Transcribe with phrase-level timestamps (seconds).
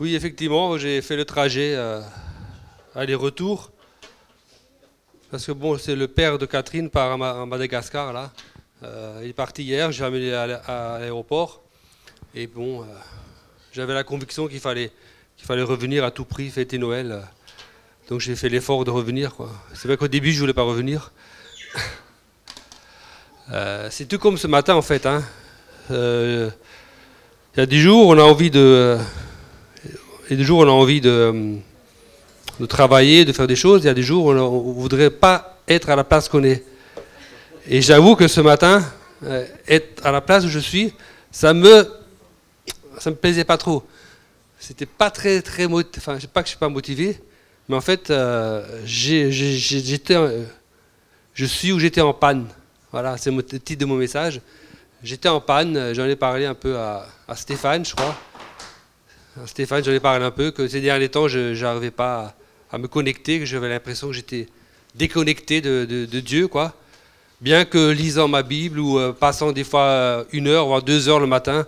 [0.00, 2.00] Oui, effectivement, j'ai fait le trajet euh,
[2.94, 3.70] aller-retour.
[5.30, 8.32] Parce que bon, c'est le père de Catherine par Madagascar là.
[8.82, 11.62] Euh, il est parti hier, j'ai amené à l'aéroport.
[12.34, 12.86] Et bon, euh,
[13.72, 14.90] j'avais la conviction qu'il fallait,
[15.36, 17.22] qu'il fallait revenir à tout prix, fêter Noël.
[18.08, 19.36] donc j'ai fait l'effort de revenir.
[19.74, 21.12] C'est vrai qu'au début, je voulais pas revenir.
[23.90, 25.06] c'est tout comme ce matin en fait.
[25.06, 25.22] Hein.
[27.56, 28.96] Il y a des jours on a envie de.
[30.30, 31.56] Il des jours on a envie de,
[32.68, 33.82] travailler, de faire des choses.
[33.82, 36.44] Il y a des jours où on ne voudrait pas être à la place qu'on
[36.44, 36.62] est.
[37.66, 38.84] Et j'avoue que ce matin,
[39.24, 40.94] euh, être à la place où je suis,
[41.32, 41.88] ça me,
[42.98, 43.82] ça me plaisait pas trop.
[44.60, 47.18] C'était pas très, très Enfin, je sais pas que je suis pas motivé,
[47.68, 50.16] mais en fait, euh, j'étais,
[51.34, 52.46] je suis où j'étais en panne.
[52.92, 54.40] Voilà, c'est le titre de mon message.
[55.02, 58.14] J'étais en panne, j'en ai parlé un peu à, Stéphane, je crois.
[59.46, 62.34] Stéphane, j'en ai parlé un peu, que ces derniers temps, je n'arrivais pas
[62.70, 64.46] à, me connecter, que j'avais l'impression que j'étais
[64.94, 66.74] déconnecté de, Dieu, quoi.
[67.40, 71.08] Bien que lisant ma Bible ou euh, passant des fois euh, une heure, voire deux
[71.08, 71.66] heures le matin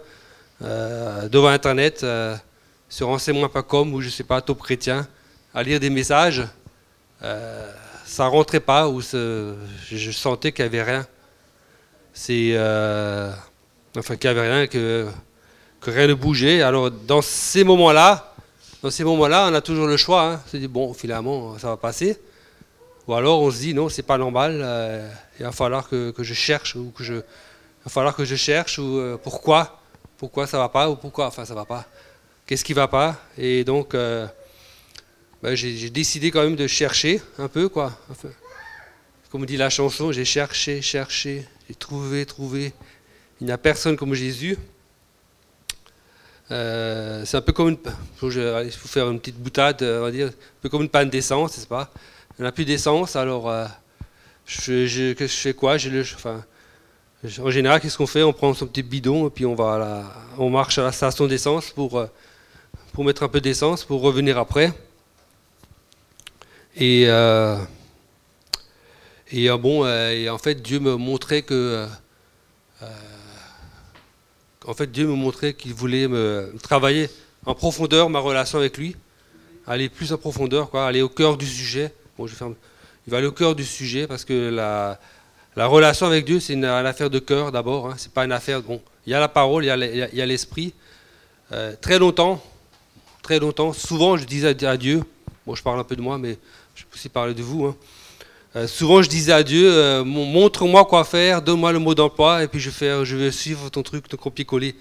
[0.60, 2.04] euh, devant Internet,
[2.90, 5.08] sur renseignement.com ou je sais pas, top chrétien,
[5.54, 6.42] à lire des messages,
[8.04, 11.06] ça rentrait pas ou je sentais qu'il n'y avait rien
[12.12, 13.32] c'est euh,
[13.96, 15.08] enfin qu'il n'y avait rien, que,
[15.80, 16.62] que, rien ne bougeait.
[16.62, 18.34] Alors dans ces moments-là,
[18.82, 20.22] dans ces moments-là, on a toujours le choix.
[20.22, 20.40] Hein.
[20.46, 22.18] On se dit bon, finalement, ça va passer.
[23.08, 24.60] Ou alors on se dit non, c'est pas normal.
[24.62, 28.24] Euh, il va falloir que, que, je cherche ou que je, il va falloir que
[28.24, 29.80] je cherche ou euh, pourquoi,
[30.18, 31.86] pourquoi ça va pas ou pourquoi, enfin ça va pas.
[32.46, 33.16] Qu'est-ce qui va pas?
[33.38, 37.92] Et donc ben, j'ai décidé quand même de chercher un peu quoi.
[39.30, 42.72] comme dit la chanson, j'ai cherché, cherché, j'ai trouvé, trouvé.
[43.40, 44.56] Il n'y a personne comme Jésus.
[46.50, 47.78] Euh, c'est un peu comme une.
[48.22, 50.28] Il faut faire une petite boutade, on va dire.
[50.28, 51.90] Un peu comme une panne d'essence, n'est-ce pas?
[52.38, 53.66] On n'a plus d'essence, alors euh,
[54.46, 55.76] je, je, je, fais quoi?
[56.14, 56.44] Enfin,
[57.40, 58.22] En général, qu'est-ce qu'on fait?
[58.22, 61.70] On prend son petit bidon et puis on, va on marche à la station d'essence
[61.70, 62.06] pour, euh,
[62.92, 64.72] pour mettre un peu d'essence, pour revenir après.
[66.76, 67.06] Et.
[69.32, 71.88] Et euh, bon, euh, et en fait, Dieu me montrait que,
[72.82, 72.86] euh,
[74.66, 77.08] en fait, Dieu me montrait qu'il voulait me travailler
[77.46, 78.94] en profondeur ma relation avec lui,
[79.66, 81.94] aller plus en profondeur, quoi, aller au cœur du sujet.
[82.18, 82.54] Bon, je ferme.
[83.06, 85.00] Il va aller au cœur du sujet parce que la,
[85.56, 87.88] la relation avec Dieu, c'est une, affaire de cœur d'abord.
[87.88, 88.60] Hein, c'est pas une affaire.
[88.60, 90.74] Bon, il y a la parole, il y a l'esprit.
[91.80, 92.44] très longtemps,
[93.22, 95.02] très longtemps, souvent, je disais à Dieu.
[95.46, 96.36] Bon, je parle un peu de moi, mais
[96.74, 97.64] je peux aussi parler de vous.
[97.64, 97.76] Hein,
[98.54, 102.48] euh, souvent, je disais à Dieu, euh, montre-moi quoi faire, donne-moi le mot d'emploi, et
[102.48, 104.74] puis je vais, je vais suivre ton truc, ton copier-coller.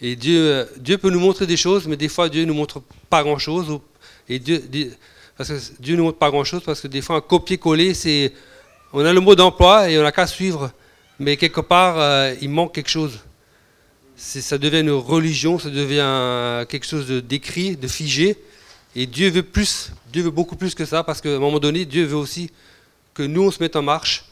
[0.00, 2.54] Et Dieu, euh, Dieu peut nous montrer des choses, mais des fois, Dieu ne nous
[2.54, 3.78] montre pas grand-chose.
[4.28, 4.60] Et Dieu,
[5.36, 8.32] parce que Dieu nous montre pas grand-chose, parce que des fois, un copier-coller, c'est,
[8.92, 10.72] on a le mot d'emploi et on n'a qu'à suivre,
[11.20, 13.20] mais quelque part, il manque quelque chose.
[14.16, 18.36] Ça devient une religion, ça devient quelque chose d'écrit, de figé.
[18.96, 21.84] Et Dieu veut plus, Dieu veut beaucoup plus que ça, parce qu'à un moment donné,
[21.84, 22.50] Dieu veut aussi
[23.14, 24.26] que nous, on se mette en marche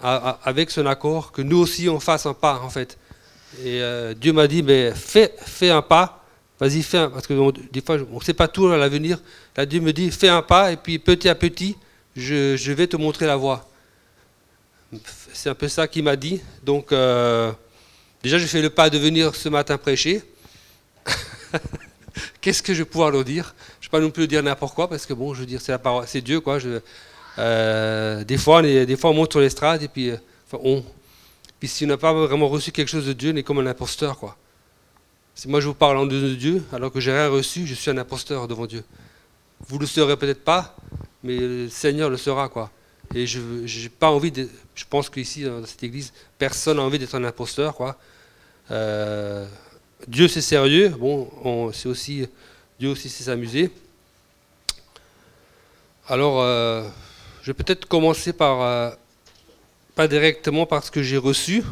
[0.00, 2.98] avec son accord, que nous aussi, on fasse un pas, en fait.
[3.62, 6.24] Et euh, Dieu m'a dit, mais fais, fais un pas,
[6.60, 7.34] vas-y, fais un Parce que
[7.72, 9.20] des fois, on ne sait pas tout à l'avenir.
[9.56, 11.76] Là, Dieu me dit, fais un pas, et puis petit à petit,
[12.16, 13.68] je, vais te montrer la voie.
[15.32, 16.40] C'est un peu ça qu'il m'a dit.
[16.62, 17.52] Donc, euh,
[18.22, 20.22] déjà, j'ai fait le pas de venir ce matin prêcher.
[22.40, 23.54] Qu'est-ce que je vais pouvoir leur dire?
[23.80, 25.60] Je ne vais pas non plus dire n'importe quoi, parce que bon, je veux dire,
[25.60, 26.58] c'est, la parole, c'est Dieu, quoi.
[26.58, 26.80] Je,
[27.38, 30.16] euh, des, fois, on des fois, on monte sur l'estrade et puis, euh,
[30.50, 30.82] enfin.
[31.58, 33.66] Puis si on n'a pas vraiment reçu quelque chose de Dieu, on est comme un
[33.66, 34.36] imposteur, quoi.
[35.34, 37.90] Si moi je vous parle en de Dieu, alors que j'ai rien reçu, je suis
[37.90, 38.84] un imposteur devant Dieu.
[39.66, 40.76] Vous le serez peut-être pas,
[41.22, 42.70] mais le Seigneur le sera, quoi.
[43.14, 44.48] Et je n'ai pas envie de.
[44.74, 47.96] Je pense qu'ici, dans cette église, personne n'a envie d'être un imposteur, quoi.
[48.70, 49.46] Euh,
[50.06, 52.26] Dieu c'est sérieux, bon, c'est aussi
[52.78, 53.70] Dieu aussi sait s'amuser.
[56.08, 56.42] Alors,
[57.44, 58.90] je vais peut-être commencer par, euh,
[59.94, 61.62] pas directement par ce que j'ai reçu,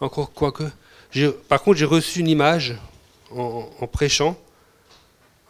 [0.00, 0.64] encore quoique.
[1.48, 2.74] Par contre, j'ai reçu une image
[3.30, 4.36] en, prêchant,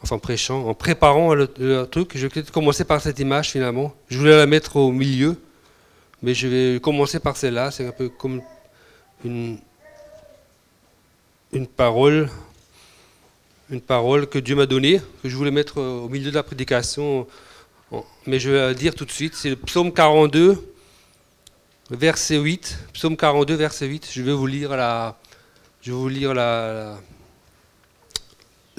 [0.03, 1.47] enfin prêchant, en préparant le,
[1.87, 2.11] truc.
[2.13, 3.95] Je vais peut-être commencer par cette image finalement.
[4.09, 5.41] Je voulais la mettre au milieu,
[6.21, 7.71] mais je vais commencer par celle-là.
[7.71, 8.43] C'est un peu comme
[9.25, 9.57] une,
[11.51, 12.29] une parole,
[13.71, 17.25] une parole que Dieu m'a donnée, que je voulais mettre au milieu de la prédication
[18.25, 20.73] mais je vais dire tout de suite, c'est le psaume 42,
[21.91, 22.77] verset 8.
[22.93, 24.09] Psaume 42, verset 8.
[24.11, 25.17] Je vais vous lire la,
[25.81, 26.97] je vais vous lire la,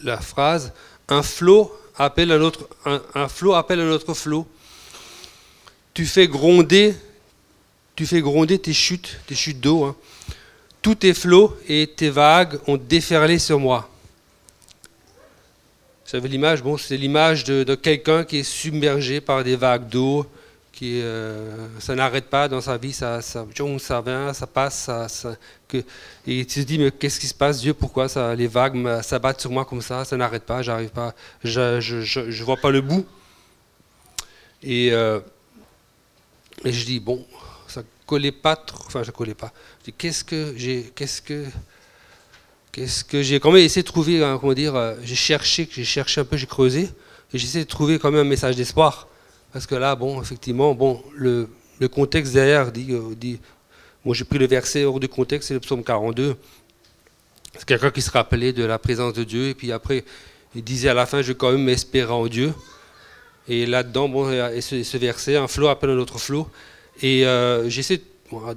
[0.02, 0.72] la phrase
[1.08, 2.68] un flot appelle un autre,
[3.14, 4.46] un, flot appelle un autre flot.
[5.92, 6.94] Tu fais gronder,
[7.94, 9.84] tu fais gronder tes chutes, tes chutes d'eau.
[9.84, 9.96] Hein.
[10.82, 13.88] Tous tes flots et tes vagues ont déferlé sur moi.
[16.20, 20.24] Vous l'image Bon, c'est l'image de, quelqu'un qui est submergé par des vagues d'eau,
[20.70, 23.44] qui euh, ça n'arrête pas dans sa vie, ça, ça,
[23.80, 25.36] ça vient, ça passe, ça,
[26.24, 28.06] et tu te dis mais qu'est-ce qui se passe, Dieu, pourquoi
[28.36, 32.58] les vagues s'abattent sur moi comme ça, ça n'arrête pas, j'arrive pas, je, je, vois
[32.58, 33.04] pas le bout.
[34.62, 35.18] Et, euh,
[36.64, 37.26] et je dis bon,
[37.66, 39.52] ça collait pas trop, enfin ça collait pas.
[39.80, 41.44] Je dis qu'est-ce que j'ai, qu'est-ce que
[42.74, 45.84] qu'est-ce que j'ai quand même essayé de trouver, hein, comment dire, euh, j'ai cherché, j'ai
[45.84, 46.82] cherché un peu, j'ai creusé,
[47.32, 49.06] et j'ai essayé de trouver quand même un message d'espoir.
[49.52, 51.48] Parce que là, bon, effectivement, bon, le,
[51.92, 53.38] contexte derrière dit, euh, dit
[54.04, 56.34] moi j'ai pris le verset hors du contexte, c'est le psaume 42.
[57.54, 60.04] C'est quelqu'un qui se rappelait de la présence de Dieu, et puis après,
[60.56, 62.52] il disait à la fin, je vais quand même m'espérer en Dieu.
[63.46, 66.48] Et là-dedans, bon, et ce, verset, un flot appelle un autre flot.
[67.02, 68.00] Et euh, j'essaie,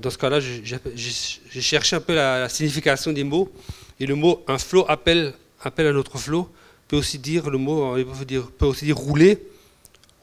[0.01, 3.51] dans ce cas-là, j'ai cherché un peu la, signification des mots.
[3.99, 6.49] Et le mot un flot appelle, appelle un autre flot
[6.87, 9.39] peut aussi dire, le mot peut, dire, peut aussi dire rouler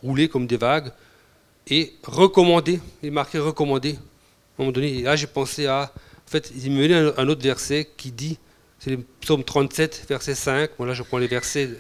[0.05, 0.93] rouler comme des vagues,
[1.67, 3.93] et recommander, il marquait recommander.
[3.93, 3.99] À un
[4.59, 5.93] moment donné, là j'ai pensé à,
[6.26, 8.38] en fait, il me met un, autre verset qui dit,
[8.79, 11.70] c'est le psaume 37, verset 5, bon là je prends les versets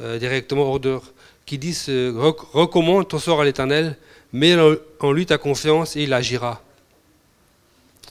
[0.00, 1.02] euh, directement hors d'heure,
[1.44, 3.98] qui dit, recommande ton sort à l'éternel,
[4.32, 4.56] mets
[5.00, 6.62] en lui ta confiance et il agira.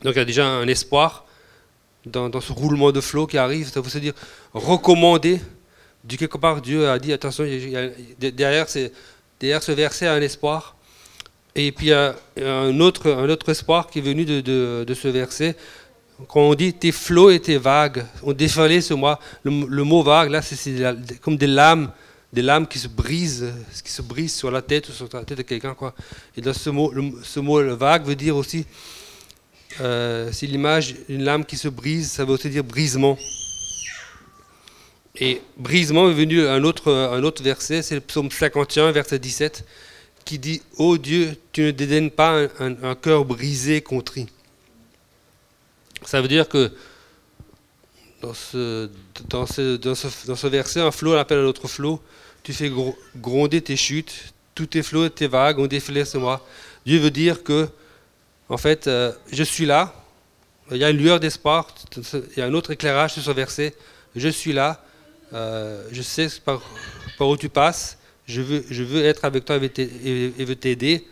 [0.04, 1.23] Donc il y a déjà un espoir
[2.06, 4.14] dans, ce roulement de flot qui arrive, ça veut se dire
[4.54, 5.40] recommander
[6.04, 7.46] du quelque part, Dieu a dit, attention,
[8.20, 8.68] derrière,
[9.40, 10.76] derrière ce verset, il y a un espoir.
[11.56, 14.42] Et puis il y a un autre, un autre espoir qui est venu de,
[14.84, 15.56] de, ce verset.
[16.28, 20.32] Quand on dit tes flots et tes vagues ont déferlé sur moi, le, mot vague,
[20.32, 21.92] là, c'est comme des lames,
[22.32, 23.54] des lames qui se brisent,
[23.84, 25.76] qui se brisent sur la tête ou sur la tête de quelqu'un.
[26.36, 28.66] Et dans ce mot, le, ce mot vague veut dire aussi,
[29.82, 33.18] euh, c'est l'image d'une lame qui se brise, ça veut aussi dire brisement.
[35.16, 39.64] Et brisement est venu un autre, un autre verset, c'est le psaume 51, verset 17,
[40.26, 44.28] qui dit Ô Dieu, tu ne dédaignes pas un, cœur brisé, contrit.
[46.04, 46.72] Ça veut dire que
[48.22, 48.90] dans ce,
[49.30, 49.96] dans ce, dans
[50.36, 52.02] ce, verset, un flot appelle un autre flot.
[52.42, 52.72] Tu fais
[53.16, 56.46] gronder tes chutes, tous tes flots et tes vagues ont défilé sur moi.
[56.86, 57.70] Dieu veut dire que,
[58.54, 59.96] en fait, euh, je suis là.
[60.70, 63.74] Il y a une lueur d'espoir, il y a un autre éclairage sur ce verset.
[64.16, 64.84] Je suis là
[65.34, 66.62] euh, je sais par,
[67.20, 67.98] où tu passes,
[68.28, 71.04] je veux, être avec toi et veux t'aider.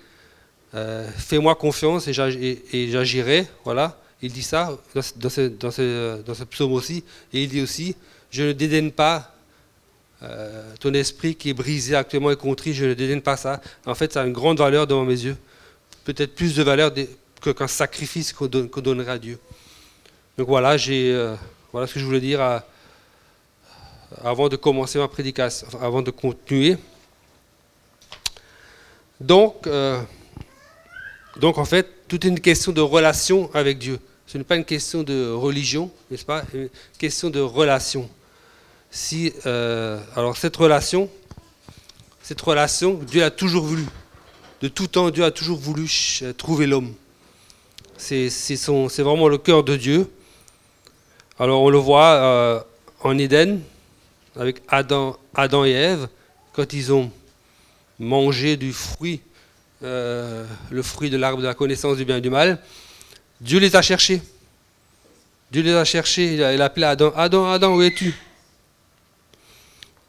[0.76, 3.48] Euh, fais-moi confiance et j'agirai.
[3.64, 4.78] Voilà, il dit ça
[5.16, 7.04] dans ce, psaume aussi.
[7.34, 7.96] Et il dit aussi,
[8.30, 9.36] je ne dédaigne pas
[10.80, 13.60] ton esprit qui est brisé actuellement et contrit, je ne dédaigne pas ça.
[13.88, 15.36] En fait, ça a une grande valeur devant mes yeux.
[16.04, 16.92] Peut-être plus de valeur
[17.42, 19.40] qu'un sacrifice qu'on donnerait à Dieu.
[20.38, 20.78] Donc voilà,
[21.72, 22.62] voilà ce que je voulais dire
[24.24, 26.78] avant de commencer ma prédication, avant de continuer.
[29.20, 30.02] Donc, euh,
[31.40, 34.00] donc en fait, tout est une question de relation avec Dieu.
[34.28, 36.44] Ce n'est pas une question de religion, n'est-ce pas?
[36.54, 38.10] Une question de relation.
[38.90, 41.10] Si, euh, alors cette relation,
[42.22, 43.86] cette relation, Dieu a toujours voulu.
[44.62, 45.90] De tout temps, Dieu a toujours voulu
[46.38, 46.94] trouver l'homme.
[48.02, 50.10] C'est vraiment le cœur de Dieu.
[51.38, 52.60] Alors on le voit euh,
[53.02, 53.62] en Éden,
[54.36, 55.18] avec Adam,
[55.66, 56.08] et Ève,
[56.54, 57.12] quand ils ont
[58.00, 59.22] mangé du fruit,
[59.84, 62.60] euh, le fruit de l'arbre de la connaissance du bien et du mal,
[63.40, 64.22] Dieu les a cherchés.
[65.52, 68.16] Dieu les a cherchés, il a, appelé Adam, Adam, Adam, où es-tu?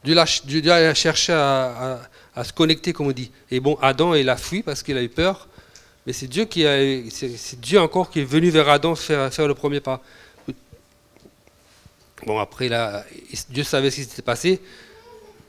[0.03, 2.01] Dieu, a, cherché à,
[2.43, 3.31] se connecter, comme on dit.
[3.51, 5.49] Et bon, Adam, il a fui parce qu'il a eu peur,
[6.07, 6.79] mais c'est Dieu qui a,
[7.11, 10.03] c'est Dieu encore qui est venu vers Adam faire, faire le premier pas.
[12.27, 13.05] Bon, après, là,
[13.51, 14.61] Dieu savait ce qui s'était passé.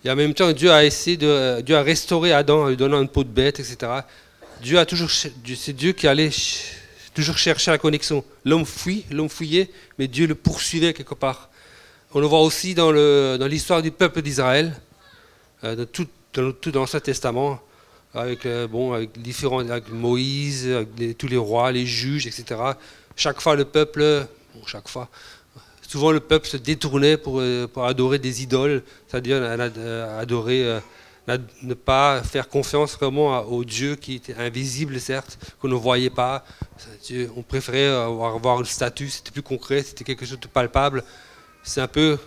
[0.03, 1.17] Et en même temps, Dieu a essayé.
[1.17, 3.77] Dieu a restauré Adam en lui donnant une peau de bête, etc.
[4.62, 5.10] Dieu a toujours.
[5.12, 6.31] C'est Dieu qui allait
[7.13, 8.24] toujours chercher la connexion.
[8.43, 11.50] L'homme fuit, l'homme fouillait, mais Dieu le poursuivait quelque part.
[12.13, 12.91] On le voit aussi dans
[13.48, 14.79] l'histoire du peuple d'Israël,
[15.63, 17.60] euh, dans tout, dans l'Ancien Testament,
[18.13, 22.60] avec, euh, bon, avec, différents, avec Moïse, avec tous les rois, les juges, etc.
[23.15, 25.10] Chaque fois, le peuple, bon, chaque fois,
[25.88, 30.79] souvent le peuple se détournait pour, euh, pour adorer des idoles, c'est-à-dire euh, adorer,
[31.27, 36.46] ne pas faire confiance vraiment au Dieu qui était invisible, certes, qu'on ne voyait pas.
[37.36, 41.03] On préférait avoir, avoir le statut, c'était plus concret, c'était quelque chose de palpable.
[41.63, 42.17] C'est un peu,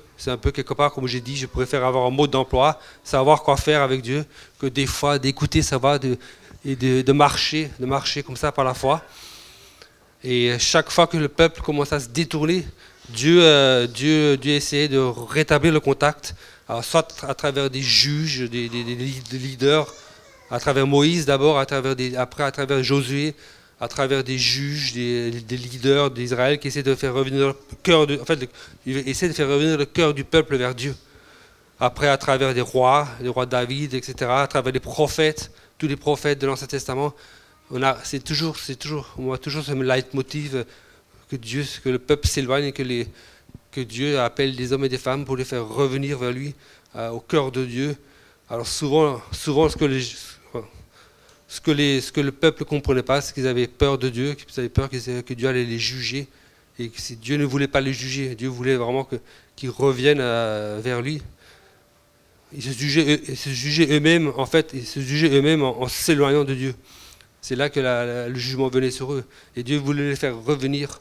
[0.51, 4.01] quelque part, comme j'ai dit, je préfère avoir un mode d'emploi, savoir quoi faire avec
[4.03, 4.25] Dieu,
[4.59, 6.17] que des fois d'écouter sa voix de,
[6.65, 9.03] et de, marcher, de marcher comme ça par la foi.
[10.25, 12.67] Et chaque fois que le peuple commence à se détourner,
[13.11, 16.35] Dieu, euh, Dieu, de rétablir le contact,
[16.83, 19.93] soit à travers des juges, des, leaders,
[20.51, 23.35] à travers Moïse d'abord, à travers après à travers Josué,
[23.81, 28.19] à travers des juges, des, leaders d'Israël qui essaient de faire revenir le cœur, de,
[28.19, 28.49] en fait,
[28.87, 30.95] essaient de faire revenir le cœur du peuple vers Dieu.
[31.79, 35.97] Après, à travers des rois, les rois David, etc., à travers les prophètes, tous les
[35.97, 37.13] prophètes de l'Ancien Testament,
[37.71, 40.65] on a, c'est toujours, c'est toujours, on a toujours ce leitmotiv
[41.29, 42.83] que Dieu, que le peuple s'éloigne que
[43.73, 46.55] que Dieu appelle des hommes et des femmes pour les faire revenir vers lui,
[46.95, 47.95] euh, au cœur de Dieu.
[48.49, 50.03] Alors souvent, souvent ce que les,
[51.57, 54.69] ce que, le peuple ne comprenait pas, c'est qu'ils avaient peur de Dieu, qu'ils avaient
[54.69, 56.29] peur que, Dieu allait les juger,
[56.79, 59.09] et que Dieu ne voulait pas les juger, Dieu voulait vraiment
[59.57, 61.23] qu'ils reviennent euh, vers lui.
[62.53, 66.75] Ils se jugeaient, eux-mêmes, en fait, ils se jugeaient eux-mêmes en, s'éloignant de Dieu.
[67.41, 69.25] C'est là que le jugement venait sur eux.
[69.57, 71.01] Et Dieu voulait les faire revenir.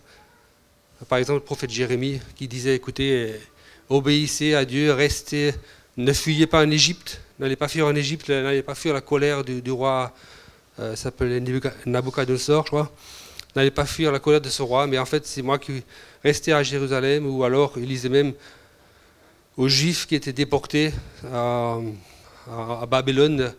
[1.10, 3.36] Par exemple, le prophète Jérémie qui disait, écoutez,
[3.90, 5.54] obéissez à Dieu, restez,
[5.98, 9.44] ne fuyez pas en Égypte, n'allez pas fuir en Égypte, n'allez pas fuir la colère
[9.44, 10.14] du roi
[10.80, 11.42] euh, s'appelait
[11.86, 12.92] Nabucodonosor, je crois.
[13.56, 15.84] N'allez pas fuir la colère de ce roi, mais en fait, c'est moi qui
[16.24, 18.34] restais à Jérusalem, ou alors il disait même
[19.56, 20.92] aux Juifs qui étaient déportés
[21.32, 21.78] à,
[22.88, 23.54] Babylone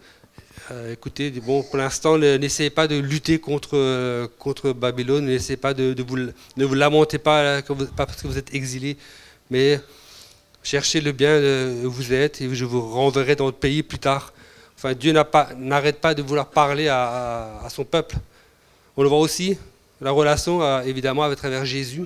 [0.71, 6.17] euh, écoutez, bon, pour l'instant, n'essayez pas de lutter contre, contre Babylone, pas de, vous,
[6.17, 8.97] ne vous lamentez pas, pas parce que vous êtes exilés,
[9.49, 9.81] mais
[10.63, 11.41] cherchez le bien
[11.85, 14.33] où vous êtes et je vous renverrai dans le pays plus tard.
[14.99, 18.17] Dieu n'arrête pas, de vouloir parler à, son peuple.
[18.97, 19.59] On le voit aussi,
[20.01, 22.05] la relation, euh, évidemment, à travers Jésus.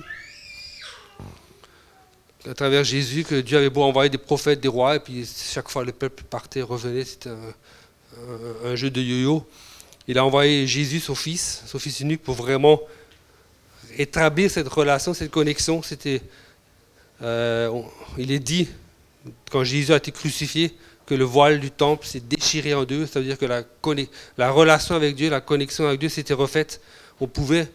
[2.49, 5.69] À travers Jésus, que Dieu avait beau envoyer des prophètes, des rois, et puis chaque
[5.69, 7.29] fois le peuple partait, revenait, c'était
[8.65, 9.47] un, jeu de yo-yo.
[10.07, 12.81] Il a envoyé Jésus, son fils, son fils unique, pour vraiment
[13.97, 15.83] établir cette relation, cette connexion.
[15.83, 16.21] C'était,
[17.21, 17.81] euh,
[18.17, 18.67] il est dit,
[19.51, 20.75] quand Jésus a été crucifié,
[21.11, 23.63] que le voile du temple s'est déchiré en deux, c'est-à-dire que la,
[24.37, 26.79] la relation avec Dieu, la connexion avec Dieu s'était refaite.
[27.19, 27.69] On pouvait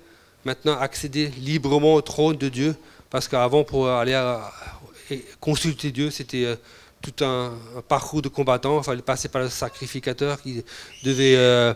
[0.46, 2.74] maintenant accéder librement au trône de Dieu,
[3.10, 4.18] parce qu'avant, pour aller
[5.38, 6.56] consulter Dieu, c'était euh,
[7.02, 7.52] tout un,
[7.86, 8.80] parcours de combattant.
[8.80, 10.64] Il fallait passer par le sacrificateur qui
[11.04, 11.74] devait euh,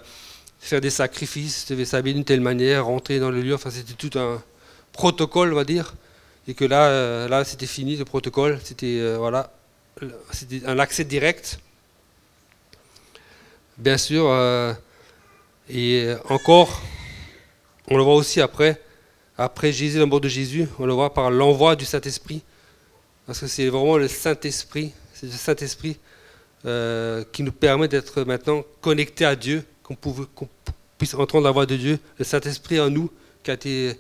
[0.60, 3.52] faire des sacrifices, devait s'habiller d'une telle manière, rentrer dans le lieu.
[3.52, 4.42] Enfin, c'était tout un
[4.94, 5.92] protocole, on va dire.
[6.48, 8.58] Et que là, euh, là c'était fini, le protocole.
[8.64, 9.52] C'était, voilà,
[10.33, 11.61] c'est un accès direct,
[13.78, 14.28] bien sûr.
[14.28, 14.73] Euh,
[15.69, 16.83] et encore,
[17.88, 18.80] on le voit aussi après,
[19.37, 22.42] après Jésus, la mort de Jésus, on le voit par l'envoi du Saint-Esprit.
[23.26, 25.99] Parce que c'est vraiment le Saint-Esprit, c'est le Saint-Esprit
[26.66, 29.97] euh, qui nous permet d'être maintenant connectés à Dieu, qu'on
[30.99, 31.99] puisse entendre la voix de Dieu.
[32.19, 33.11] Le Saint-Esprit en nous,
[33.42, 33.97] qui a été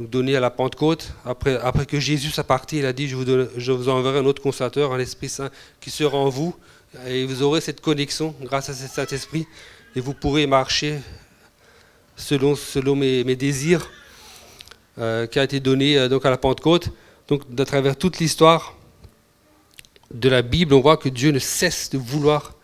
[0.00, 3.24] donné à la Pentecôte, après, après que Jésus soit parti, il a dit, je vous,
[3.56, 6.56] je vous enverrai un autre consolateur, un Esprit Saint, qui sera en vous,
[7.06, 9.46] et vous aurez cette connexion grâce à cet esprit,
[9.94, 11.00] et vous pourrez marcher
[12.16, 13.90] selon, selon mes, désirs
[14.98, 16.88] euh, qui a été donné euh, donc à la Pentecôte.
[17.28, 18.76] Donc, à travers toute l'histoire
[20.12, 22.54] de la Bible, on voit que Dieu ne cesse de vouloir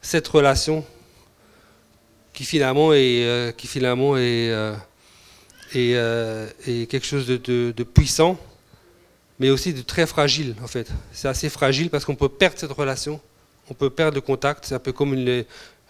[0.00, 0.84] cette relation
[2.32, 4.52] qui finalement euh, qui finalement est
[5.76, 8.38] euh, et, quelque chose de, puissant,
[9.38, 10.88] mais aussi de très fragile en fait.
[11.12, 13.20] C'est assez fragile parce qu'on peut perdre cette relation,
[13.70, 14.66] on peut perdre le contact.
[14.66, 15.44] C'est un peu comme une,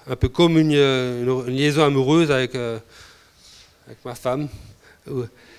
[0.07, 2.79] un peu comme une, liaison amoureuse avec, euh,
[4.05, 4.49] ma femme.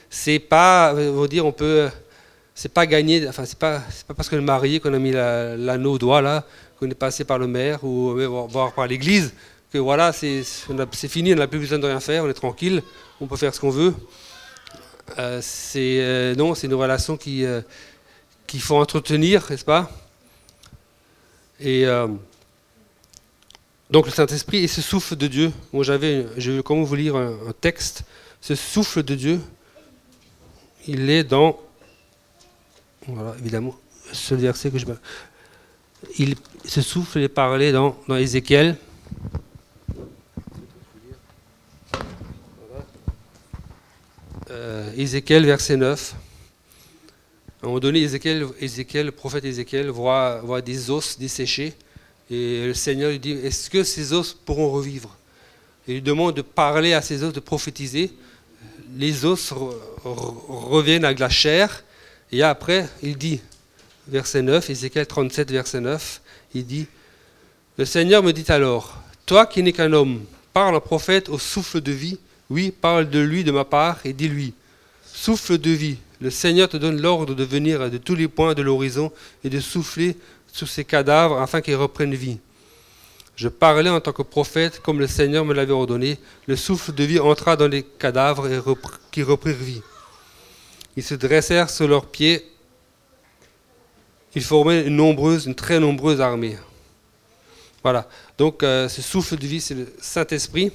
[0.09, 0.95] C'est pas,
[1.29, 1.89] dire, on peut,
[2.53, 3.27] c'est pas gagné.
[3.27, 6.45] Enfin, c'est pas, pas parce qu'on est marié qu'on a mis l'anneau au doigt là,
[6.79, 8.15] qu'on est passé par le maire ou
[8.49, 9.33] voire par l'église
[9.75, 10.43] que voilà, c'est
[11.09, 12.81] fini, on n'a plus besoin de rien faire, on est tranquille,
[13.21, 13.93] on peut faire ce qu'on veut.
[15.17, 17.61] Euh, c'est euh, non, c'est une relation qui euh,
[18.47, 19.89] qu'il faut entretenir, n'est-ce pas?
[21.59, 21.85] Et
[23.89, 25.51] donc le Saint-Esprit et ce souffle de Dieu.
[25.71, 28.03] Moi, j'avais, je comment vous lire un, texte.
[28.41, 29.41] Ce souffle de Dieu,
[30.87, 31.57] il est dans,
[33.07, 33.75] voilà, évidemment,
[34.11, 34.85] ce verset que je.
[36.19, 38.75] Il, ce souffle est parlé dans, dans Ézéchiel.
[44.55, 46.15] Euh, Ézéchiel, verset 9.
[47.61, 51.73] À un moment donné, Ézéchiel, le prophète Ézéchiel voit, des os desséchés.
[52.31, 55.17] Et le Seigneur lui dit Est-ce que ces os pourront revivre?
[55.89, 58.13] Il lui demande de parler à ces os, de prophétiser.
[58.95, 59.53] Les os
[60.05, 61.83] reviennent avec la chair.
[62.31, 63.41] Et après, il dit
[64.07, 66.21] verset 9, Ézéchiel 37, verset 9,
[66.53, 66.87] il dit,
[67.77, 71.81] Le Seigneur me dit alors, Toi qui n'es qu'un homme, parle un prophète au souffle
[71.81, 72.19] de vie,
[72.49, 74.53] oui, parle de lui de ma part, et dis-lui,
[75.15, 78.61] Souffle de vie, le Seigneur te donne l'ordre de venir de tous les points de
[78.61, 79.11] l'horizon
[79.43, 80.17] et de souffler
[80.51, 82.37] sur ces cadavres afin qu'ils reprennent vie.
[83.35, 86.17] Je parlais en tant que prophète comme le Seigneur me l'avait ordonné.
[86.47, 88.61] Le souffle de vie entra dans les cadavres et
[89.11, 89.81] qui reprirent vie.
[90.97, 92.45] Ils se dressèrent sur leurs pieds.
[94.35, 96.57] Ils formaient une très nombreuse armée.
[97.83, 98.07] Voilà.
[98.37, 100.71] Donc euh, ce souffle de vie, c'est le Saint-Esprit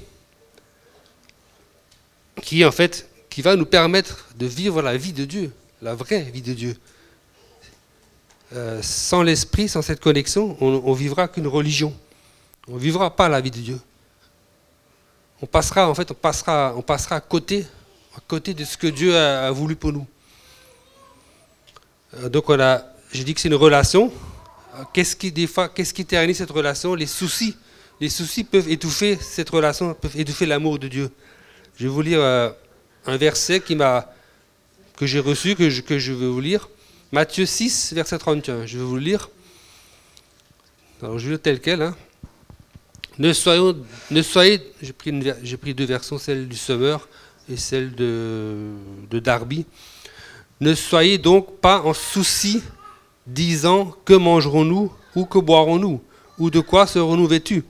[2.42, 6.22] qui en fait qui va nous permettre de vivre la vie de Dieu, la vraie
[6.22, 6.76] vie de Dieu.
[8.52, 11.94] Euh, sans l'esprit, sans cette connexion, on, on vivra qu'une religion.
[12.66, 13.80] On ne vivra pas la vie de Dieu.
[15.42, 17.64] On passera, en fait, on passera, on passera à côté,
[18.16, 20.06] à côté de ce que Dieu a, voulu pour nous.
[22.14, 22.82] Euh, donc on a,
[23.12, 24.12] j'ai dit que c'est une relation.
[24.92, 26.94] Qu'est-ce qui, des qu'est-ce qui ternit cette relation?
[26.94, 27.56] Les soucis.
[28.00, 31.10] Les soucis peuvent étouffer cette relation, peuvent étouffer l'amour de Dieu.
[31.80, 32.50] Je vais vous lire euh,
[33.06, 36.68] un verset que j'ai reçu, que je, vais vous lire.
[37.10, 38.66] Matthieu 6, verset 31.
[38.66, 39.30] Je vais vous le lire.
[41.00, 41.80] Alors je le tel quel.
[41.80, 41.96] Hein.
[43.18, 43.74] Ne, soyons,
[44.10, 44.92] ne soyez, j'ai
[45.56, 47.08] pris, deux versions, celle du Semeur
[47.50, 48.74] et celle de
[49.10, 49.64] Darby.
[50.60, 52.62] Ne soyez donc pas en souci
[53.26, 56.02] disant que mangerons-nous ou que boirons-nous
[56.36, 57.64] ou de quoi serons-nous vêtus?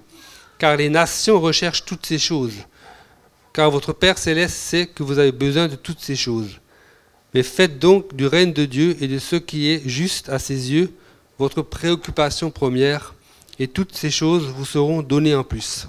[0.59, 2.57] Car les nations recherchent toutes ces choses.
[3.53, 6.61] Car votre Père céleste sait que vous avez besoin de toutes ces choses.
[7.35, 10.73] Mais faites donc du règne de Dieu et de ce qui est juste à ses
[10.73, 10.93] yeux
[11.41, 13.15] votre préoccupation première,
[13.59, 15.89] et toutes ces choses vous seront données en plus.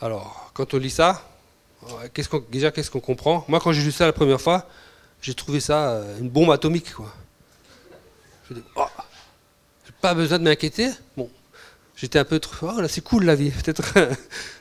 [0.00, 1.22] Alors, quand on lit ça,
[2.50, 3.44] déjà qu'est-ce qu'on comprend?
[3.46, 4.66] Moi, quand j'ai lu ça la première fois,
[5.20, 6.94] j'ai trouvé ça euh, une bombe atomique.
[6.94, 7.12] Quoi.
[8.48, 8.86] Je dis, oh,
[10.00, 10.90] pas besoin de m'inquiéter.
[11.14, 11.28] Bon,
[12.00, 13.94] j'étais un peu trop, oh là c'est cool la vie, peut-être,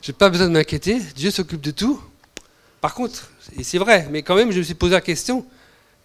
[0.01, 2.01] j'ai pas besoin de m'inquiéter, Dieu s'occupe de tout.
[2.81, 5.45] Par contre, et c'est vrai, mais quand même je me suis posé la question,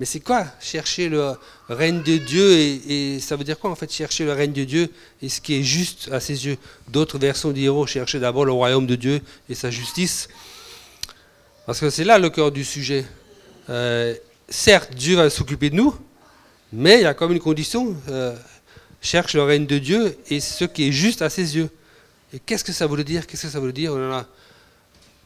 [0.00, 1.34] mais c'est quoi chercher le
[1.68, 4.90] règne de Dieu et, ça veut dire quoi en fait chercher le règne de Dieu
[5.22, 6.58] et ce qui est juste à ses yeux?
[6.88, 10.28] D'autres versions diront chercher d'abord le royaume de Dieu et sa justice.
[11.64, 13.06] Parce que c'est là le cœur du sujet.
[13.70, 14.14] Euh,
[14.48, 15.94] certes, Dieu va s'occuper de nous,
[16.72, 17.96] mais il y a comme une condition.
[18.08, 18.36] Euh,
[19.04, 21.68] cherche le règne de Dieu et ce qui est juste à ses yeux.
[22.32, 23.26] Et qu'est-ce que ça veut dire?
[23.26, 23.92] Qu'est-ce que ça veut dire?
[23.92, 24.26] On en a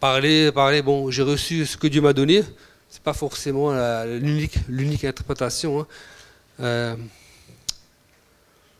[0.00, 0.82] parlé, parlé.
[0.82, 2.42] Bon, j'ai reçu ce que Dieu m'a donné.
[2.90, 3.72] C'est pas forcément
[4.04, 5.80] l'unique, l'unique interprétation.
[5.80, 5.86] Hein.
[6.60, 6.96] Euh,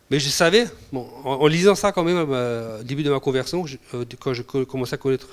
[0.09, 3.63] mais je savais, bon, en, lisant ça quand même euh, au début de ma conversion,
[3.93, 5.27] euh, quand je commençais à connaître,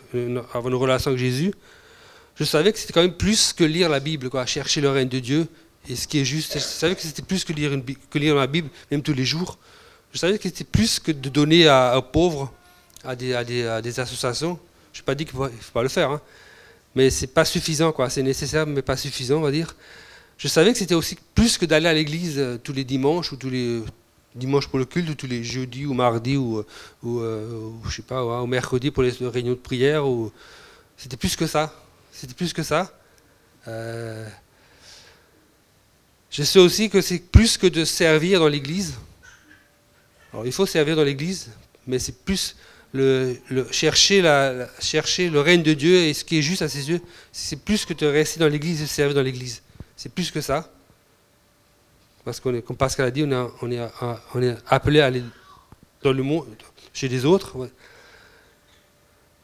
[0.53, 1.53] avoir une relation avec Jésus,
[2.37, 5.09] je savais que c'était quand même plus que lire la Bible, quoi, chercher le règne
[5.09, 5.49] de Dieu
[5.89, 6.55] et ce qui est juste.
[6.55, 9.59] Je savais que c'était plus que lire, la Bible, même tous les jours.
[10.13, 12.53] Je savais que c'était plus que de donner à, aux pauvres,
[13.05, 14.59] à des, associations.
[14.93, 16.21] Je n'ai pas dit qu'il ne faut pas le faire, hein.
[16.95, 17.95] mais c'est pas suffisant.
[18.09, 19.75] C'est nécessaire, mais pas suffisant, on va dire.
[20.39, 23.37] Je savais que c'était aussi plus que d'aller à l'église euh, tous les dimanches ou
[23.37, 23.83] tous les
[24.35, 26.63] dimanches pour le culte, ou tous les jeudis ou mardis ou,
[27.03, 30.07] ou, euh, je sais pas, au mercredi pour les réunions de prière.
[30.07, 30.31] Ou...
[30.97, 31.73] C'était plus que ça.
[32.13, 32.93] C'était plus que ça.
[33.69, 34.29] Euh,
[36.31, 38.95] je sais aussi que c'est plus que de servir dans l'Église.
[40.33, 41.51] Alors il faut servir dans l'Église,
[41.87, 42.57] mais c'est plus
[42.93, 43.39] le,
[43.71, 47.01] chercher, la, le règne de Dieu et ce qui est juste à ses yeux.
[47.33, 49.63] C'est plus que de rester dans l'Église et servir dans l'Église.
[49.97, 50.71] C'est plus que ça.
[52.25, 55.23] Parce qu'on est, comme Pascal a dit, on est, appelé à aller
[56.03, 56.49] dans le monde,
[56.93, 57.69] chez les autres.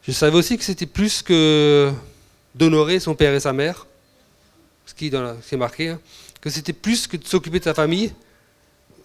[0.05, 1.91] Je savais aussi que c'était plus que
[2.53, 3.87] d'honorer son père et sa mère,
[4.85, 5.89] ce qui, est marqué.
[5.89, 5.99] Hein
[6.43, 8.13] que c'était plus que de s'occuper de sa famille,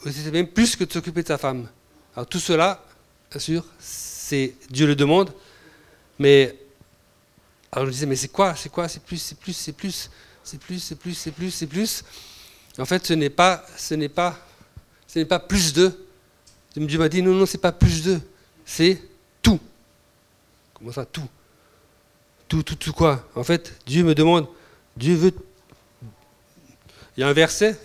[0.05, 1.69] c'était même plus que de s'occuper de sa femme.
[2.17, 2.85] Alors tout cela,
[3.31, 5.33] bien sûr, c'est Dieu le demande,
[6.19, 6.59] mais
[7.71, 10.11] alors je me disais mais c'est quoi, c'est quoi, c'est plus, c'est plus, c'est plus,
[10.43, 12.05] c'est plus, c'est plus, c'est plus, c'est plus.
[12.77, 14.37] En fait, ce n'est pas, ce n'est pas,
[15.07, 15.93] ce n'est pas plus de.
[16.75, 18.19] Dieu m'a dit non non, c'est pas plus de,
[18.67, 19.01] c'est
[19.41, 19.61] tout.
[20.75, 21.29] Comment ça, tout?
[22.49, 23.29] Tout, tout, tout quoi?
[23.37, 24.49] En fait, Dieu me demande,
[24.97, 25.33] Dieu veut
[27.19, 27.77] il y a un verset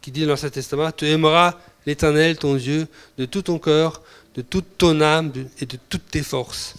[0.00, 2.88] qui dit dans l'Ancien Testament Tu aimeras l'Éternel, ton Dieu,
[3.18, 4.00] de tout ton cœur,
[4.34, 6.74] de toute ton âme et de toutes tes forces,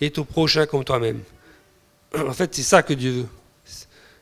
[0.00, 1.20] et ton prochain comme toi-même.
[2.16, 3.26] En fait, c'est ça que Dieu veut.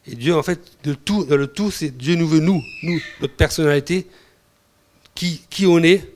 [0.09, 3.01] Et Dieu, en fait, de tout, dans le tout, c'est Dieu nous veut, nous, nous,
[3.21, 4.09] notre personnalité,
[5.15, 6.13] qui, qui on est.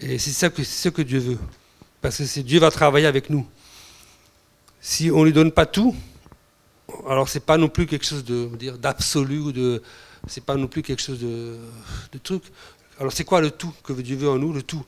[0.00, 1.38] Et c'est ça, que, ce que Dieu veut.
[2.00, 3.46] Parce que Dieu va travailler avec nous.
[4.80, 5.94] Si on ne lui donne pas tout,
[7.08, 9.82] alors c'est pas non plus quelque chose de dire d'absolu ou de,
[10.26, 11.56] c'est pas non plus quelque chose de,
[12.12, 12.42] de truc.
[12.98, 14.84] Alors c'est quoi le tout que Dieu veut en nous, le tout?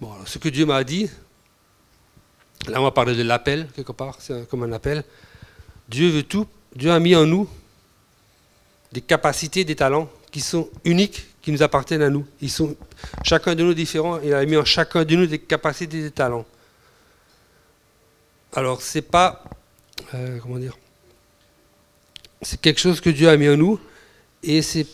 [0.00, 1.08] Bon, ce que Dieu m'a dit,
[2.66, 5.04] là on va parler de l'appel, quelque part, c'est comme un appel.
[5.88, 7.48] Dieu veut tout, Dieu a mis en nous
[8.92, 12.26] des capacités, des talents qui sont uniques, qui nous appartiennent à nous.
[12.40, 12.74] Ils sont
[13.22, 16.46] chacun de nous différents, il a mis en chacun de nous des capacités, des talents.
[18.54, 19.42] Alors c'est pas,
[20.14, 20.78] euh, comment dire,
[22.40, 23.80] c'est quelque chose que Dieu a mis en nous,
[24.42, 24.86] et c'est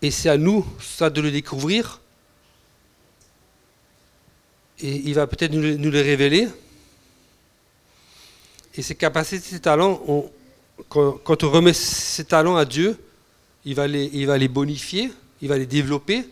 [0.00, 2.00] et c'est à nous ça de le découvrir
[4.80, 6.48] et il va peut-être nous, les révéler.
[8.74, 10.30] Et ces capacités, ces talents,
[10.88, 12.98] quand, on remet ces talents à Dieu,
[13.64, 16.28] il va les bonifier, il va les développer.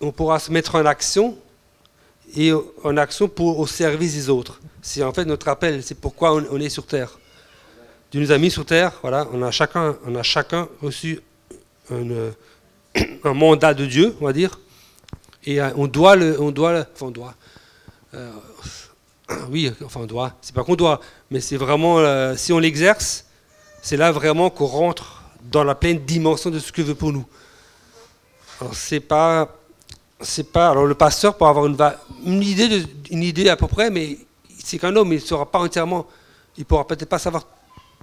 [0.00, 1.38] On pourra se mettre en action
[2.34, 4.60] et en action pour, au service des autres.
[4.82, 7.18] C'est en fait notre appel, c'est pourquoi on, est sur Terre.
[8.10, 11.20] Dieu nous a mis sur Terre, voilà, on a chacun, on a chacun reçu
[11.90, 12.30] un,
[13.24, 14.58] un mandat de Dieu, on va dire,
[15.46, 16.40] et euh, on doit le.
[16.40, 17.34] On doit, enfin, on doit.
[18.14, 18.32] Euh,
[19.50, 20.34] oui, enfin, on doit.
[20.42, 21.98] C'est pas qu'on doit, mais c'est vraiment.
[22.00, 23.26] Euh, si on l'exerce,
[23.80, 27.26] c'est là vraiment qu'on rentre dans la pleine dimension de ce que veut pour nous.
[28.60, 29.56] Alors, c'est pas.
[30.20, 30.70] C'est pas.
[30.70, 31.76] Alors, le pasteur peut avoir une,
[32.24, 34.18] une, idée, de, une idée à peu près, mais
[34.62, 36.06] c'est qu'un homme, il ne saura pas entièrement.
[36.56, 37.44] Il ne pourra peut-être pas savoir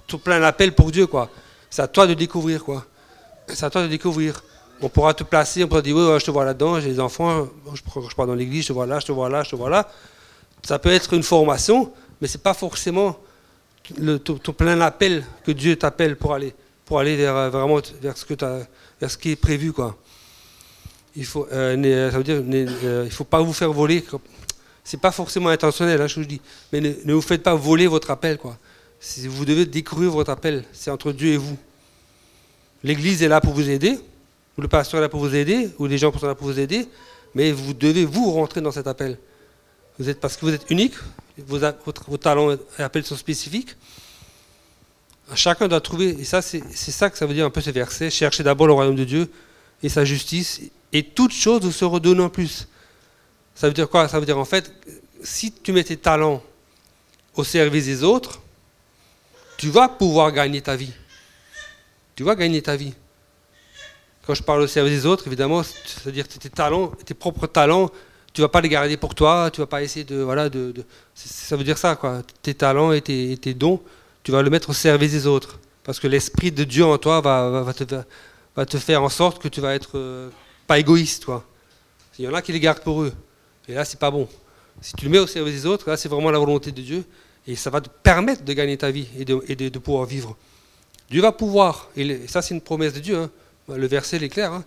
[0.06, 1.28] tout plein d'appels pour Dieu, quoi.
[1.70, 2.84] C'est à toi de découvrir, quoi.
[3.48, 4.42] C'est à toi de découvrir
[4.80, 7.48] on pourra te placer, on pourra dire, oui, je te vois là-dedans, j'ai des enfants,
[7.72, 9.70] je, pars dans l'église, je te vois là, je te vois là, je te vois
[9.70, 9.88] là.
[10.62, 13.16] Ça peut être une formation, mais ce n'est pas forcément
[13.98, 18.16] le, ton, plein appel que Dieu t'appelle pour aller, pour aller vers, euh, vraiment vers
[18.16, 18.34] ce, que
[19.00, 19.72] vers ce qui est prévu.
[19.72, 19.96] Quoi.
[21.16, 24.04] Il faut, euh, ça veut dire, euh, il faut pas vous faire voler.
[24.82, 26.40] C'est pas forcément intentionnel, hein, je vous dis,
[26.72, 28.38] mais ne, vous faites pas voler votre appel.
[28.38, 28.58] Quoi.
[29.26, 30.64] Vous devez découvrir votre appel.
[30.72, 31.56] C'est entre Dieu et vous.
[32.82, 33.98] L'église est là pour vous aider
[34.56, 36.58] ou le pasteur est là pour vous aider, ou les gens sont là pour vous
[36.58, 36.86] aider,
[37.34, 39.18] mais vous devez vous rentrer dans cet appel.
[40.20, 40.94] Parce que vous êtes unique,
[41.38, 41.58] vos,
[42.08, 43.76] vos talents et appels sont spécifiques.
[45.34, 48.10] Chacun doit trouver, et ça c'est ça que ça veut dire un peu ce verset,
[48.10, 49.30] cherchez d'abord le royaume de Dieu
[49.82, 50.60] et sa justice,
[50.94, 52.68] et toute chose vous se redonne en plus.
[53.54, 54.08] Ça veut dire quoi?
[54.08, 54.72] Ça veut dire en fait,
[55.22, 56.42] si tu mets tes talents
[57.34, 58.40] au service des autres,
[59.56, 60.92] tu vas pouvoir gagner ta vie.
[62.14, 62.94] Tu vas gagner ta vie.
[64.24, 67.90] Quand je parle au service des autres, évidemment, c'est-à-dire tes talents, tes propres talents,
[68.32, 70.72] tu vas pas les garder pour toi, tu vas pas essayer de voilà de,
[71.14, 72.22] ça veut dire ça quoi.
[72.42, 73.80] Tes talents et tes, dons,
[74.22, 77.20] tu vas le mettre au service des autres, parce que l'esprit de Dieu en toi
[77.20, 77.84] va, te,
[78.56, 80.30] va, te, faire en sorte que tu vas être euh,
[80.66, 81.44] pas égoïste toi.
[82.18, 83.12] Il y en a qui les gardent pour eux,
[83.68, 84.28] et là c'est pas bon.
[84.80, 87.04] Si tu le mets au service des autres, là c'est vraiment la volonté de Dieu,
[87.46, 90.36] et ça va te permettre de gagner ta vie et de, pouvoir vivre.
[91.10, 93.16] Dieu va pouvoir, et ça c'est une promesse de Dieu.
[93.18, 93.30] Hein,
[93.68, 94.52] le verset est clair.
[94.52, 94.64] Hein.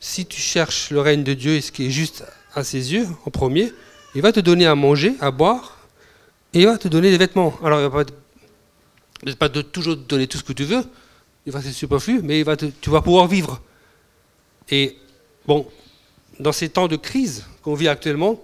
[0.00, 3.06] Si tu cherches le règne de Dieu et ce qui est juste à ses yeux,
[3.24, 3.72] en premier,
[4.14, 5.78] il va te donner à manger, à boire,
[6.52, 7.54] et il va te donner des vêtements.
[7.62, 10.82] Alors, il va pas, de toujours te donner tout ce que tu veux,
[11.46, 12.44] il va être superflu, mais
[12.80, 13.62] tu vas pouvoir vivre.
[15.46, 15.66] Bon,
[16.40, 18.40] dans ces temps de crise qu'on vit actuellement,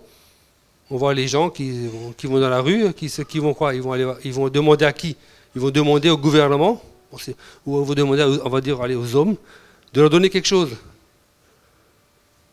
[0.90, 1.86] on voit les gens qui,
[2.24, 3.74] vont dans la rue, qui, vont quoi?
[3.74, 5.16] Ils vont, aller, ils vont demander à qui?
[5.54, 6.82] Ils vont demander au gouvernement,
[7.66, 9.36] ou on va demander, on va dire, aller aux hommes,
[9.92, 10.76] de leur donner quelque chose.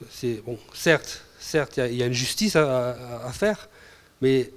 [0.10, 3.70] C'est bon, certes, certes, il y, a une justice à, faire,
[4.22, 4.52] mais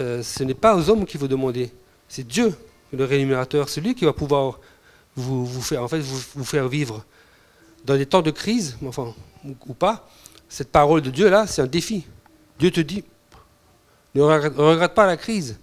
[0.00, 1.70] euh, ce n'est pas aux hommes qu'il faut demander.
[2.08, 2.54] C'est Dieu,
[2.92, 4.60] le rémunérateur, celui qui va pouvoir
[5.16, 7.04] vous, faire, en fait, vous, faire vivre
[7.84, 10.08] dans des temps de crise, enfin, ou, pas.
[10.48, 12.04] Cette parole de Dieu là, c'est un défi.
[12.58, 13.04] Dieu te dit,
[14.14, 15.58] ne regarde, pas la crise.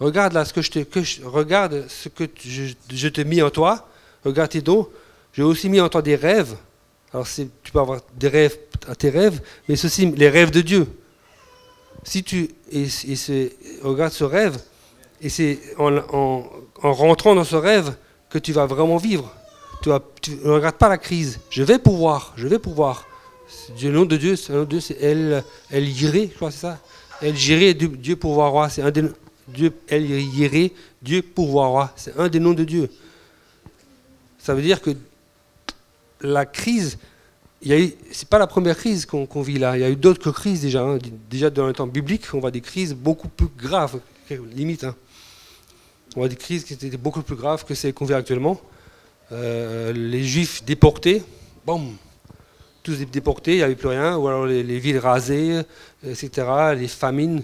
[0.00, 3.88] Regarde là ce que je te, regarde ce que je, te mis en toi.
[4.24, 4.88] Regarde tes dons.
[5.32, 6.56] J'ai aussi mis en toi des rêves.
[7.12, 10.86] Alors tu peux avoir des rêves à tes rêves, mais ceci, les rêves de Dieu.
[12.02, 12.86] Si tu et,
[13.82, 14.58] regardes ce rêve,
[15.20, 16.44] et c'est en,
[16.82, 17.94] rentrant dans ce rêve
[18.28, 19.32] que tu vas vraiment vivre.
[20.20, 21.38] Tu, ne regardes pas la crise.
[21.50, 23.06] Je vais pouvoir, je vais pouvoir.
[23.80, 26.78] Le nom de Dieu, le Dieu, c'est El, El je crois, c'est ça.
[27.22, 28.68] El Jiré, Dieu pouvoir roi.
[28.68, 29.04] C'est un des
[29.48, 31.92] Dieu El Jiré, Dieu pouvoir.
[31.96, 32.90] C'est un des noms de Dieu.
[34.38, 34.90] Ça veut dire que
[36.20, 36.98] la crise,
[37.62, 37.96] ce n'est
[38.28, 39.76] pas la première crise qu'on vit là.
[39.76, 40.82] Il y a eu d'autres crises déjà.
[40.82, 40.98] Hein.
[41.30, 44.00] Déjà dans le temps biblique, on voit des crises beaucoup plus graves,
[44.54, 44.84] limite.
[44.84, 44.96] Hein.
[46.16, 48.60] On voit des crises qui étaient beaucoup plus graves que celles qu'on vit actuellement.
[49.32, 51.22] Euh, les Juifs déportés,
[51.64, 51.96] boum,
[52.82, 54.16] tous déportés, il n'y avait plus rien.
[54.16, 55.62] Ou alors les, villes rasées,
[56.04, 56.30] etc.
[56.76, 57.42] Les famines.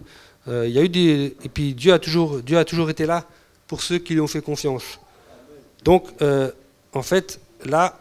[0.49, 3.25] Euh, y a eu des et puis Dieu a toujours Dieu a toujours été là
[3.69, 4.99] pour ceux qui lui ont fait confiance.
[5.85, 6.09] Donc,
[6.93, 7.99] en fait, là,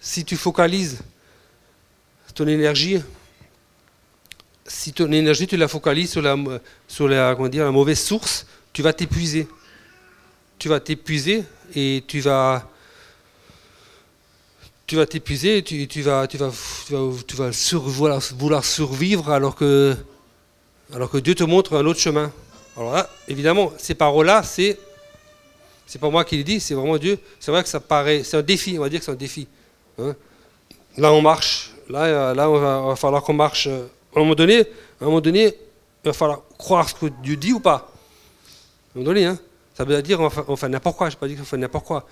[0.00, 1.02] si tu focalises
[2.34, 3.02] ton énergie,
[4.66, 6.36] si ton énergie, tu la focalises sur la,
[6.86, 9.48] sur la, dire, la mauvaise source, tu vas t'épuiser.
[10.58, 11.44] Tu vas t'épuiser
[11.74, 12.70] et tu vas
[14.90, 16.50] tu vas t'épuiser, tu, vas, tu, vas,
[17.24, 17.50] tu, vas,
[18.36, 19.96] vouloir survivre alors que,
[20.92, 22.32] alors que Dieu te montre un autre chemin.
[22.76, 24.76] Alors là, évidemment, ces paroles-là, c'est
[25.86, 27.20] c'est pas moi qui les dis, c'est vraiment Dieu.
[27.38, 29.46] C'est vrai que ça paraît, c'est un défi, on va dire que c'est un défi.
[29.96, 30.16] Hein.
[30.96, 31.70] Là, on marche.
[31.88, 33.68] Là, là, on va, falloir qu'on marche.
[33.68, 34.64] À un moment donné, à
[35.02, 35.54] un moment donné,
[36.04, 37.74] il va falloir croire ce que Dieu dit ou pas?
[37.76, 39.38] À un moment donné, hein.
[39.74, 41.08] Ça veut dire on n'importe quoi.
[41.10, 42.04] Je n'ai pas dit qu'on fait n'importe quoi.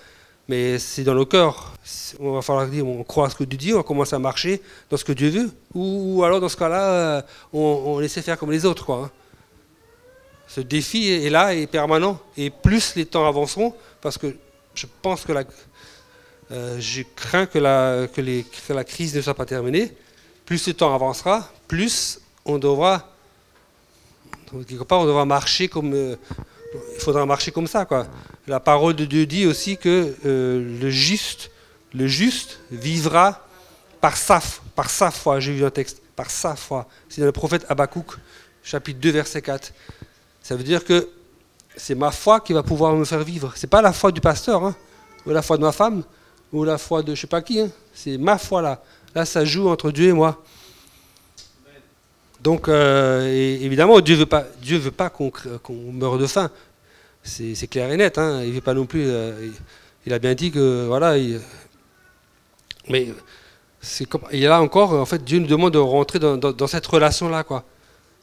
[0.49, 1.73] Mais c'est dans le cœur.
[2.19, 4.97] On va falloir dire on croit ce que Dieu dit, on commence à marcher dans
[4.97, 5.51] ce que Dieu veut.
[5.75, 7.21] Ou, alors, dans ce cas-là, euh,
[7.53, 8.91] on, on laisse faire comme les autres.
[8.91, 9.11] Hein.
[10.47, 12.19] Ce défi est là et permanent.
[12.35, 14.35] Et plus les temps avanceront, parce que
[14.73, 15.43] je pense que la,
[16.51, 19.93] euh, je crains que la, que, la crise ne soit pas terminée.
[20.47, 23.07] Plus le temps avancera, plus on devra,
[24.67, 26.15] quelque part, on devra marcher comme, euh,
[26.73, 27.87] il faudra marcher comme ça.
[28.47, 30.89] La parole de Dieu dit aussi que euh, le
[32.07, 33.45] juste, vivra
[34.01, 34.39] par sa,
[34.75, 35.39] par sa foi.
[35.39, 36.87] J'ai vu un texte, par sa foi.
[37.07, 38.17] C'est dans le prophète Habakkuk,
[38.63, 39.73] chapitre 2, verset 4.
[40.41, 41.09] Ça veut dire que
[41.75, 43.53] c'est ma foi qui va pouvoir me faire vivre.
[43.55, 44.75] C'est pas la foi du pasteur, hein,
[45.25, 46.03] ou la foi de ma femme,
[46.51, 47.59] ou la foi de je sais pas qui.
[47.59, 47.69] Hein.
[47.93, 48.83] C'est ma foi là.
[49.15, 50.43] Là, ça joue entre Dieu et moi.
[52.41, 53.27] Donc, euh,
[53.61, 55.31] évidemment, Dieu veut pas, Dieu veut pas qu'on
[55.91, 56.49] meure de faim.
[57.23, 58.17] C'est clair et net.
[58.17, 58.43] Hein.
[58.43, 59.03] Il veut pas non plus.
[59.05, 59.49] Euh,
[60.05, 61.15] il a bien dit que voilà.
[62.87, 63.09] mais
[63.81, 67.29] c'est comme, et là encore, en fait, Dieu nous demande de rentrer dans, cette relation
[67.29, 67.65] là, quoi.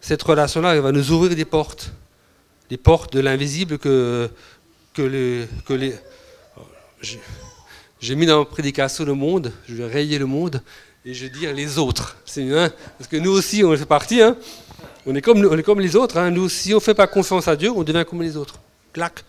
[0.00, 1.92] Cette relation là, elle va nous ouvrir des portes
[2.70, 4.28] les portes de l'invisible que,
[4.98, 5.46] les...
[5.64, 5.94] Que les
[7.98, 10.62] j'ai mis dans ma prédication le monde, je vais rayer le monde
[11.06, 12.16] et je vais dire les autres.
[12.36, 14.20] Hein, parce que nous aussi, on fait partie.
[14.20, 14.36] Hein,
[15.06, 16.18] on, est comme, on est comme les autres.
[16.18, 18.56] Hein, nous, si on ne fait pas confiance à Dieu, on devient comme les autres.
[18.92, 19.24] Clac.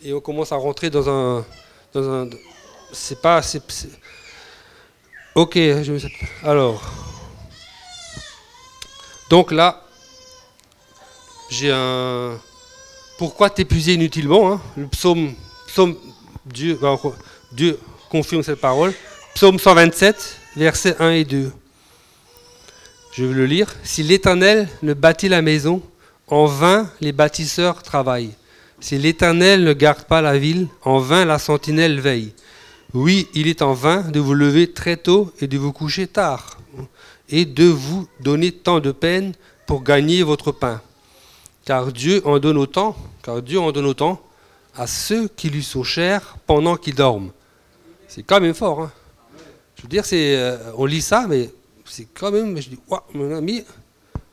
[0.00, 1.44] Et on commence à rentrer dans un.
[1.92, 2.30] Dans un
[2.92, 3.42] c'est pas.
[3.42, 3.60] c'est
[5.34, 5.58] ok,
[6.44, 6.82] alors.
[9.28, 9.82] Donc là,
[11.50, 12.38] j'ai un,
[13.18, 14.60] pourquoi t'épuiser inutilement hein?
[14.76, 15.34] Le psaume,
[15.66, 15.96] psaume
[16.46, 16.78] Dieu,
[17.52, 17.78] Dieu
[18.08, 18.94] confirme cette parole.
[19.34, 21.52] Psaume 127, versets 1 et 2.
[23.12, 23.74] Je vais le lire.
[23.82, 25.82] Si l'Éternel ne bâtit la maison,
[26.26, 28.34] en vain les bâtisseurs travaillent.
[28.80, 32.32] Si l'Éternel ne garde pas la ville, en vain la sentinelle veille.
[32.94, 36.58] Oui, il est en vain de vous lever très tôt et de vous coucher tard,
[37.28, 39.34] et de vous donner tant de peine
[39.66, 40.80] pour gagner votre pain
[41.68, 44.18] car Dieu en donne autant, car Dieu en donne autant
[44.74, 47.30] à ceux qui lui sont chers pendant qu'ils dorment.
[48.08, 48.84] C'est quand même fort.
[48.84, 48.92] Hein.
[49.78, 51.50] Je veux dire, euh, on lit ça, mais
[51.84, 52.60] c'est quand même.
[52.60, 52.78] Je dis,
[53.14, 53.64] mon ami.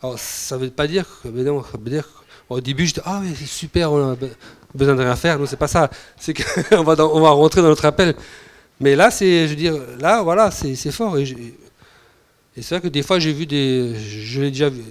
[0.01, 1.29] Alors, ça ne veut pas dire que.
[1.29, 2.07] non, ça veut dire,
[2.49, 4.17] au début, je dis, ah, mais c'est super, on a
[4.73, 5.39] besoin de rien faire.
[5.39, 5.89] Non, c'est pas ça.
[6.19, 8.15] C'est qu'on va, on va rentrer dans notre appel.
[8.79, 11.17] Mais là, c'est, je veux dire, là, voilà, c'est, fort.
[11.17, 11.23] Et,
[12.57, 13.95] et c'est vrai que des fois, j'ai vu des.
[13.95, 14.83] Je l'ai déjà vu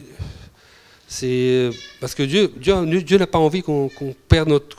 [1.14, 3.88] c'est parce que Dieu, Dieu, Dieu n'a pas envie qu'on
[4.28, 4.76] perde notre,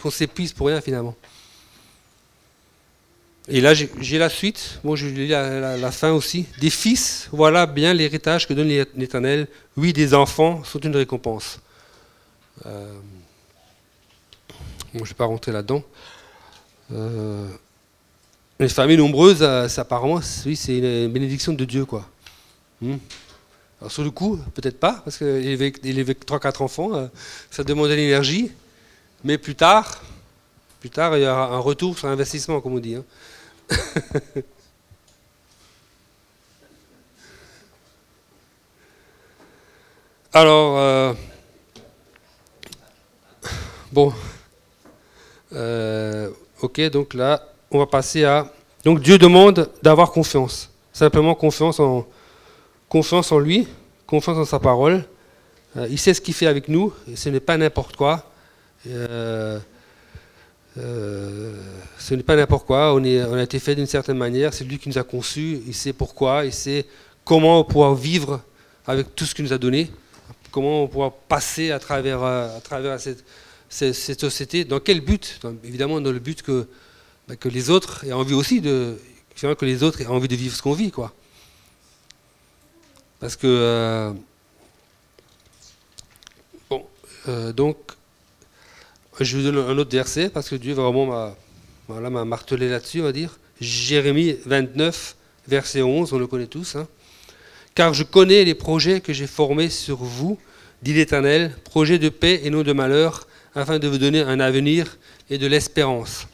[0.00, 1.14] qu'on s'épuise pour rien finalement.
[3.48, 4.80] Et là, j'ai la suite.
[4.82, 6.46] Bon, je lis la, fin aussi.
[6.60, 9.46] Des fils, voilà bien l'héritage que donne l'Éternel.
[9.76, 11.60] Oui, des enfants sont une récompense.
[12.64, 12.92] Euh,
[14.92, 15.82] bon, je ne vais pas rentrer là-dedans.
[16.92, 17.48] Euh,
[18.58, 22.08] les familles nombreuses, euh, apparemment, oui, c'est une bénédiction de Dieu, quoi.
[22.80, 22.96] Hmm.
[23.80, 27.06] Alors sur le coup, peut-être pas, parce qu'il avait, il avait 3-4 enfants, euh,
[27.50, 28.50] ça demandait de l'énergie,
[29.22, 30.02] mais plus tard,
[30.80, 32.94] plus tard, il y aura un retour sur l'investissement, comme on dit.
[32.94, 33.04] Hein.
[40.32, 41.14] Alors, euh,
[43.90, 44.12] bon,
[45.54, 48.52] euh, ok, donc là, on va passer à...
[48.84, 52.06] Donc Dieu demande d'avoir confiance, simplement confiance en,
[52.88, 53.66] confiance en lui,
[54.06, 55.04] confiance en sa parole.
[55.78, 58.22] Euh, il sait ce qu'il fait avec nous, et ce n'est pas n'importe quoi.
[60.78, 61.52] Euh,
[61.98, 64.88] ce n'est pas n'importe quoi, on, a été fait d'une certaine manière, c'est lui qui
[64.88, 66.86] nous a conçus, il sait pourquoi, il sait
[67.24, 68.40] comment pouvoir vivre
[68.86, 69.90] avec tout ce qu'il nous a donné,
[70.50, 72.20] comment on pourra passer à travers,
[72.62, 75.40] travers cette, société, dans quel but?
[75.64, 76.66] Évidemment dans le but que,
[77.26, 78.96] bah, que les autres aient envie aussi de,
[79.34, 80.90] que les autres aient envie de vivre ce qu'on vit.
[80.90, 81.12] quoi.
[83.20, 83.46] Parce que.
[83.46, 84.12] Euh,
[86.68, 86.86] bon,
[87.28, 87.76] euh, donc,
[89.24, 91.34] je vous donne un autre verset parce que Dieu vraiment
[91.88, 93.38] m'a martelé là-dessus, on va dire.
[93.60, 95.16] Jérémie 29,
[95.48, 96.76] verset 11, on le connaît tous.
[96.76, 96.86] Hein.
[97.74, 100.38] Car je connais les projets que j'ai formés sur vous,
[100.82, 104.98] dit l'Éternel, projets de paix et non de malheur, afin de vous donner un avenir
[105.30, 106.26] et de l'espérance.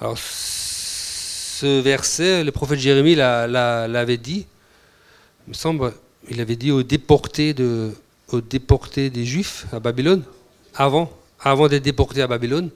[0.00, 4.46] Alors, ce verset, le prophète Jérémie l'avait dit,
[5.46, 5.92] il me semble,
[6.28, 10.24] il avait dit aux déportés des Juifs à Babylone,
[10.74, 11.10] avant,
[11.46, 12.70] avant d'être déportés à Babylone.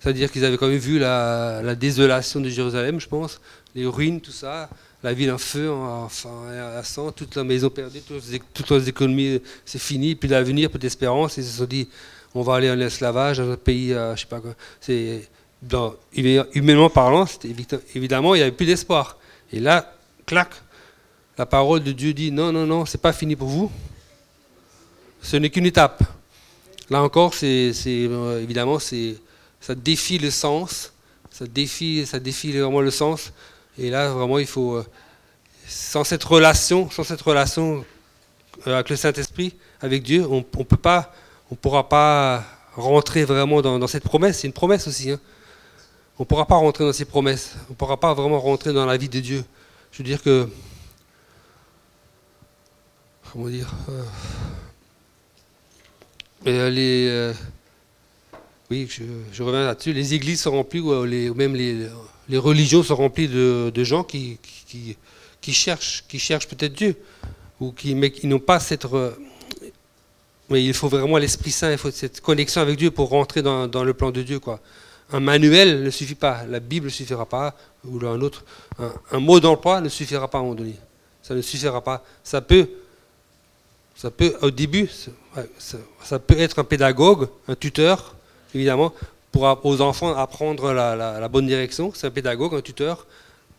[0.00, 3.40] C'est-à-dire qu'ils avaient quand même vu la, désolation de Jérusalem, je pense,
[3.74, 4.68] les ruines, tout ça,
[5.02, 6.30] la ville en feu, enfin,
[6.76, 8.00] à sang, toute la maison perdue,
[8.54, 11.36] toutes les économies, c'est fini, puis l'avenir, peu d'espérance.
[11.36, 11.88] Ils se sont dit,
[12.34, 14.54] on va aller en esclavage dans un pays, euh, je sais pas quoi.
[16.54, 17.26] Humainement parlant,
[17.94, 19.16] évidemment, il n'y avait plus d'espoir.
[19.52, 19.94] Et là,
[20.26, 20.50] clac,
[21.36, 23.70] la parole de Dieu dit, non, non, non, c'est pas fini pour vous.
[25.22, 26.02] Ce n'est qu'une étape.
[26.90, 30.92] Là encore, euh, évidemment, ça défie le sens,
[31.30, 33.32] ça défie, vraiment le sens.
[33.76, 34.86] Et là, vraiment, il faut, euh,
[35.66, 37.84] sans cette relation, sans cette relation
[38.66, 44.38] euh, avec le Saint-Esprit, avec Dieu, on ne pourra pas rentrer vraiment dans, cette promesse.
[44.38, 45.10] C'est une promesse aussi.
[45.10, 45.20] Hein.
[46.18, 47.54] On ne pourra pas rentrer dans ces promesses.
[47.68, 49.44] On ne pourra pas vraiment rentrer dans la vie de Dieu.
[49.92, 50.48] Je veux dire que,
[53.30, 53.70] comment dire,
[56.44, 57.32] les
[58.70, 58.86] oui,
[59.32, 59.94] je, reviens là-dessus.
[59.94, 61.86] Les églises sont remplies, ou, les, même les,
[62.28, 64.96] les, religions sont remplies de, de gens qui, qui,
[65.40, 66.94] qui, cherchent, qui cherchent peut-être Dieu,
[67.60, 68.86] ou qui, mais qui n'ont pas cette.
[70.50, 73.66] Mais il faut vraiment l'Esprit Saint, il faut cette connexion avec Dieu pour rentrer dans,
[73.68, 74.38] dans le plan de Dieu.
[74.38, 74.60] Quoi.
[75.12, 77.54] Un manuel ne suffit pas, la Bible ne suffira pas,
[77.86, 78.44] ou un autre.
[79.10, 80.74] Un, mot d'emploi ne suffira pas à un moment donné.
[81.22, 82.04] Ça ne suffira pas.
[82.22, 82.68] Ça peut,
[83.98, 84.88] ça peut au début,
[85.58, 88.14] ça, peut être un pédagogue, un tuteur,
[88.54, 88.94] évidemment,
[89.32, 91.92] pour aux enfants apprendre la, bonne direction.
[91.92, 93.08] C'est un pédagogue, un tuteur.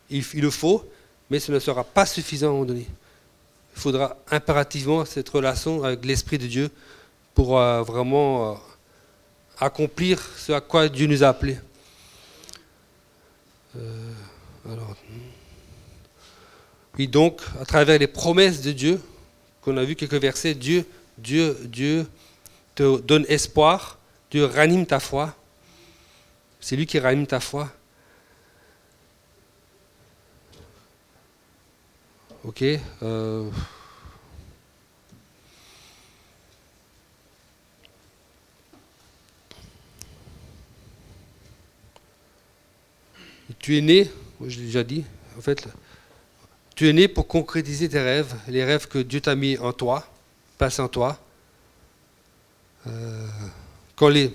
[0.09, 0.89] Il, le faut,
[1.29, 2.87] mais ce ne sera pas suffisant à un moment donné.
[3.75, 6.71] Il faudra impérativement cette relation avec l'Esprit de Dieu
[7.33, 8.55] pour euh, vraiment euh,
[9.59, 11.59] accomplir ce à quoi Dieu nous a appelés.
[13.75, 14.13] Euh,
[16.97, 19.01] et donc, à travers les promesses de Dieu,
[19.61, 20.85] qu'on a vu quelques versets, Dieu,
[21.17, 22.07] Dieu, Dieu
[22.75, 23.99] te donne espoir
[24.31, 25.35] Dieu ranime ta foi.
[26.59, 27.71] C'est lui qui ranime ta foi.
[32.43, 32.63] Ok.
[33.01, 33.49] Euh,
[43.57, 44.09] tu es né,
[44.45, 45.03] je l'ai déjà dit,
[45.37, 45.67] en fait,
[46.79, 50.07] tu es né pour concrétiser tes rêves, les rêves que Dieu t'a mis en toi,
[50.57, 51.19] passés en toi.
[52.87, 53.27] Euh,
[53.97, 54.31] quand les,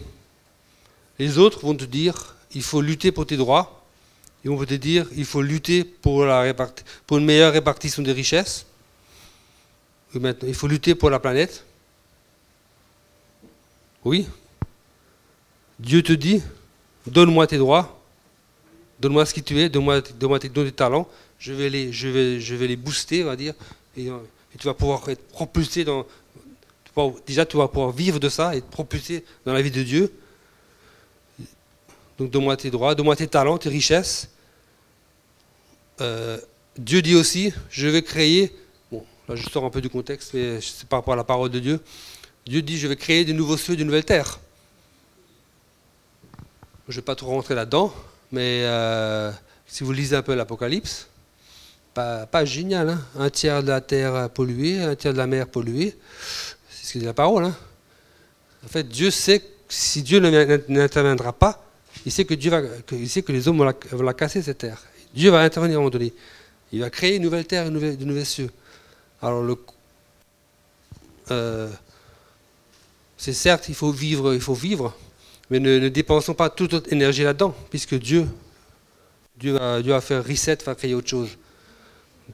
[1.38, 3.82] autres vont te dire il faut lutter pour tes droits,
[4.44, 8.66] ils vont te dire il faut lutter pour, une meilleure répartition des richesses,
[10.14, 11.64] il faut lutter pour la planète.
[14.04, 14.28] Oui.
[15.78, 16.42] Dieu te dit
[17.06, 17.98] donne-moi tes droits,
[19.00, 21.08] donne-moi ce qui tu es, donne-moi tes, talents,
[21.44, 23.52] je vais, les, je, booster, on va dire,
[23.98, 26.06] et, et tu vas pouvoir être propulsé dans,
[27.26, 30.10] déjà, tu vas pouvoir vivre de ça et être propulsé dans la vie de Dieu.
[32.18, 34.30] Donc, donne-moi tes droits, donne-moi tes talents, tes richesses.
[36.00, 36.38] Euh,
[36.78, 38.56] Dieu dit aussi, je vais créer,
[38.90, 41.50] bon, là je sors un peu du contexte, mais c'est par rapport à la parole
[41.50, 41.78] de Dieu.
[42.46, 44.40] Dieu dit, je vais créer de nouveaux cieux, de nouvelles terres.
[46.88, 47.92] Je ne vais pas trop rentrer là-dedans,
[48.32, 49.30] mais euh,
[49.66, 51.08] si vous lisez un peu l'Apocalypse,
[51.94, 55.96] pas, génial, hein un tiers de la terre polluée, un tiers de la mer polluée
[56.84, 57.44] c'est la parole.
[57.44, 57.56] Hein.
[58.64, 61.64] En fait, Dieu sait que si Dieu n'interviendra pas,
[62.06, 64.82] il sait que, que les hommes vont la, casser, cette terre.
[65.14, 66.12] Dieu va intervenir à un moment donné.
[66.72, 68.50] Il va créer une nouvelle terre, une nouvelle, de nouvelles cieux.
[69.22, 69.56] Alors, le,
[71.30, 71.70] euh,
[73.16, 74.94] c'est certes, il faut vivre, il faut vivre,
[75.50, 78.26] mais ne, dépensons pas toute notre énergie là-dedans, puisque Dieu,
[79.36, 81.30] Dieu va, Dieu va faire reset, va créer autre chose.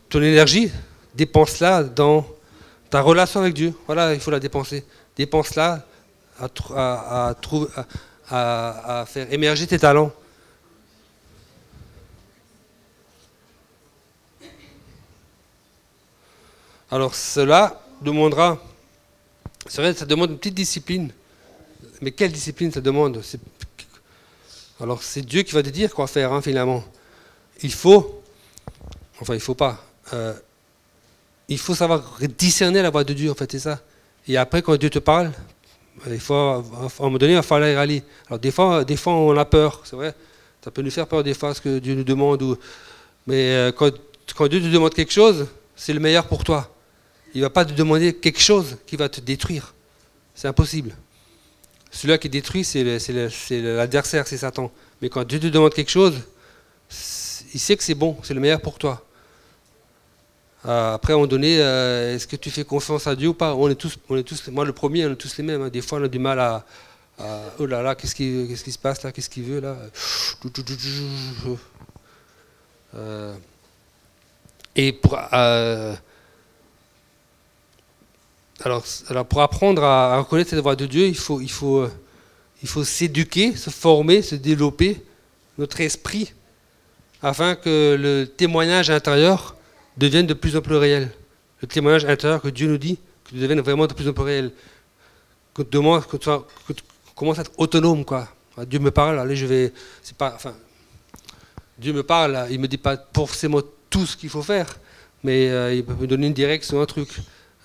[0.08, 0.70] Ton énergie,
[1.14, 2.26] dépense-la dans
[2.90, 4.84] ta relation avec Dieu, voilà, il faut la dépenser.
[5.16, 5.86] Dépense-la
[6.38, 7.34] à,
[8.30, 10.12] à, faire émerger tes talents.
[16.90, 18.58] Alors cela demandera,
[19.68, 21.12] c'est vrai, ça demande une petite discipline.
[22.00, 23.22] Mais quelle discipline ça demande?
[24.80, 26.82] Alors c'est Dieu qui va te dire quoi faire hein, finalement.
[27.62, 28.19] Il faut,
[29.20, 30.34] enfin il faut pas, euh,
[31.48, 33.80] il faut savoir discerner la voix de Dieu, en fait, c'est ça.
[34.28, 35.32] Et après, quand Dieu te parle,
[36.08, 38.02] il faut, à un moment donné, il va falloir aller.
[38.28, 40.14] Alors, des fois, des fois, on a peur, c'est vrai.
[40.64, 42.56] Ça peut nous faire peur des fois ce que Dieu nous demande.
[43.26, 43.90] Mais euh, quand,
[44.36, 46.72] quand Dieu te demande quelque chose, c'est le meilleur pour toi.
[47.34, 49.74] Il ne va pas te demander quelque chose qui va te détruire.
[50.34, 50.94] C'est impossible.
[51.90, 52.84] Celui-là qui détruit, c'est
[53.50, 54.70] l'adversaire, c'est Satan.
[55.02, 56.14] Mais quand Dieu te demande quelque chose,
[57.52, 59.04] il sait que c'est bon, c'est le meilleur pour toi.
[60.66, 63.34] Euh, après, à un moment donné, euh, est-ce que tu fais confiance à Dieu ou
[63.34, 63.54] pas?
[63.54, 65.62] On est, tous, on est tous, moi le premier, on est tous les mêmes.
[65.62, 65.68] Hein.
[65.70, 66.66] Des fois, on a du mal à,
[67.58, 69.76] oh là là, qu'est-ce qui, qu'est-ce qui se passe là, qu'est-ce qu'il veut là?
[72.94, 73.34] Euh,
[74.76, 75.96] et pour, alors,
[79.08, 81.88] alors, pour apprendre à, reconnaître cette voix de Dieu, il faut, il faut,
[82.62, 85.02] il faut s'éduquer, se former, se développer
[85.56, 86.34] notre esprit
[87.22, 89.56] afin que le témoignage intérieur
[89.96, 91.10] devienne de plus en plus réel.
[91.60, 94.52] Le témoignage intérieur que Dieu nous dit, que devienne vraiment de plus en plus réel.
[95.54, 95.78] Que, tu,
[97.14, 98.28] commences à être autonome, quoi.
[98.66, 99.72] Dieu me parle, allez, je vais.
[100.20, 100.54] Enfin,
[101.78, 104.78] Dieu me parle, il me dit pas forcément tout ce qu'il faut faire,
[105.22, 107.08] mais euh, il peut me donner une direction, un truc.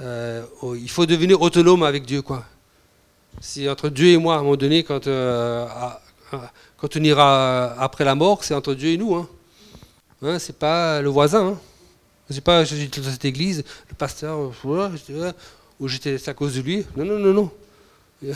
[0.01, 2.45] Euh, oh, il faut devenir autonome avec Dieu, quoi.
[3.41, 5.65] Si entre Dieu et moi, à un moment donné, quand, euh,
[6.77, 9.15] quand on ira après la mort, c'est entre Dieu et nous.
[9.15, 9.27] Hein.
[10.21, 11.49] Hein, c'est pas le voisin.
[11.49, 11.59] Hein.
[12.29, 14.51] C'est pas j'étais dans cette église, le pasteur,
[15.79, 16.85] ou j'étais à cause de lui.
[16.95, 17.51] Non, non, non, non.
[18.21, 18.35] Il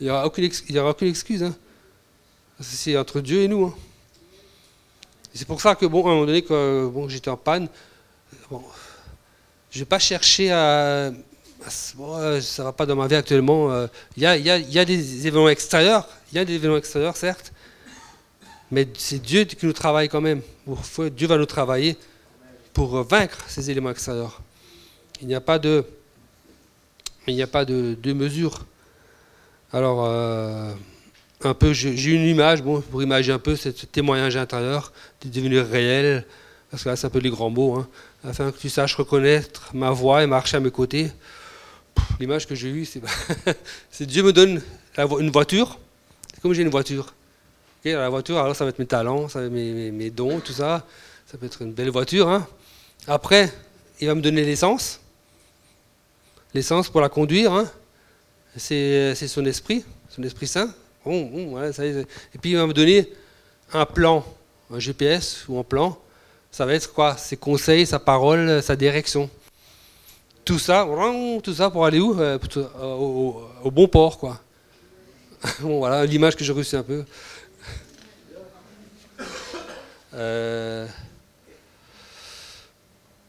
[0.00, 1.42] n'y aura, aucune, aucune excuse.
[1.42, 1.54] Hein.
[2.60, 3.66] C'est entre Dieu et nous.
[3.66, 3.74] Hein.
[5.34, 7.68] C'est pour ça que, bon, à un moment donné, bon, j'étais en panne,
[8.50, 8.62] bon,
[9.70, 11.12] je vais pas chercher à.
[11.68, 13.70] ça ne va pas dans ma vie actuellement.
[13.70, 13.86] Euh,
[14.16, 16.78] il y, a, y, a, y, a, des événements extérieurs, il y a des événements
[16.78, 17.52] extérieurs, certes,
[18.70, 20.40] mais c'est Dieu qui nous travaille quand même.
[21.14, 21.96] Dieu va nous travailler
[22.76, 24.42] pour vaincre ces éléments extérieurs.
[25.22, 25.82] Il n'y a pas de,
[27.26, 28.66] il n'y a pas de, mesure.
[29.72, 30.74] Alors, euh,
[31.42, 35.66] un peu, j'ai une image, bon, pour imaginer un peu ce témoignage intérieur, de devenir
[35.66, 36.26] réel,
[36.70, 37.88] parce que là, c'est un peu les grands mots, hein,
[38.22, 41.10] afin que tu saches reconnaître ma voix et marcher à mes côtés.
[42.20, 44.60] L'image que j'ai eue, c'est Dieu me donne
[44.98, 45.78] une voiture,
[46.34, 47.14] c'est comme j'ai une voiture.
[47.86, 50.52] la voiture, alors ça va être mes talents, ça va être mes, mes dons, tout
[50.52, 50.86] ça.
[51.26, 52.46] Ça peut être une belle voiture, hein.
[53.06, 53.52] Après,
[54.00, 55.00] il va me donner l'essence.
[56.54, 57.70] L'essence pour la conduire, hein.
[58.56, 60.74] c'est son esprit, son esprit saint.
[61.06, 63.12] Et puis il va me donner
[63.72, 64.24] un plan,
[64.72, 65.98] un GPS ou un plan.
[66.50, 67.16] Ça va être quoi?
[67.16, 69.30] Ses conseils, sa parole, sa direction.
[70.44, 70.86] Tout ça,
[71.42, 72.18] tout ça pour aller où?
[72.20, 72.38] Euh,
[72.80, 74.40] au, bon port, quoi.
[75.60, 77.04] bon, voilà l'image que j'ai reçue un peu.
[80.14, 80.86] Euh,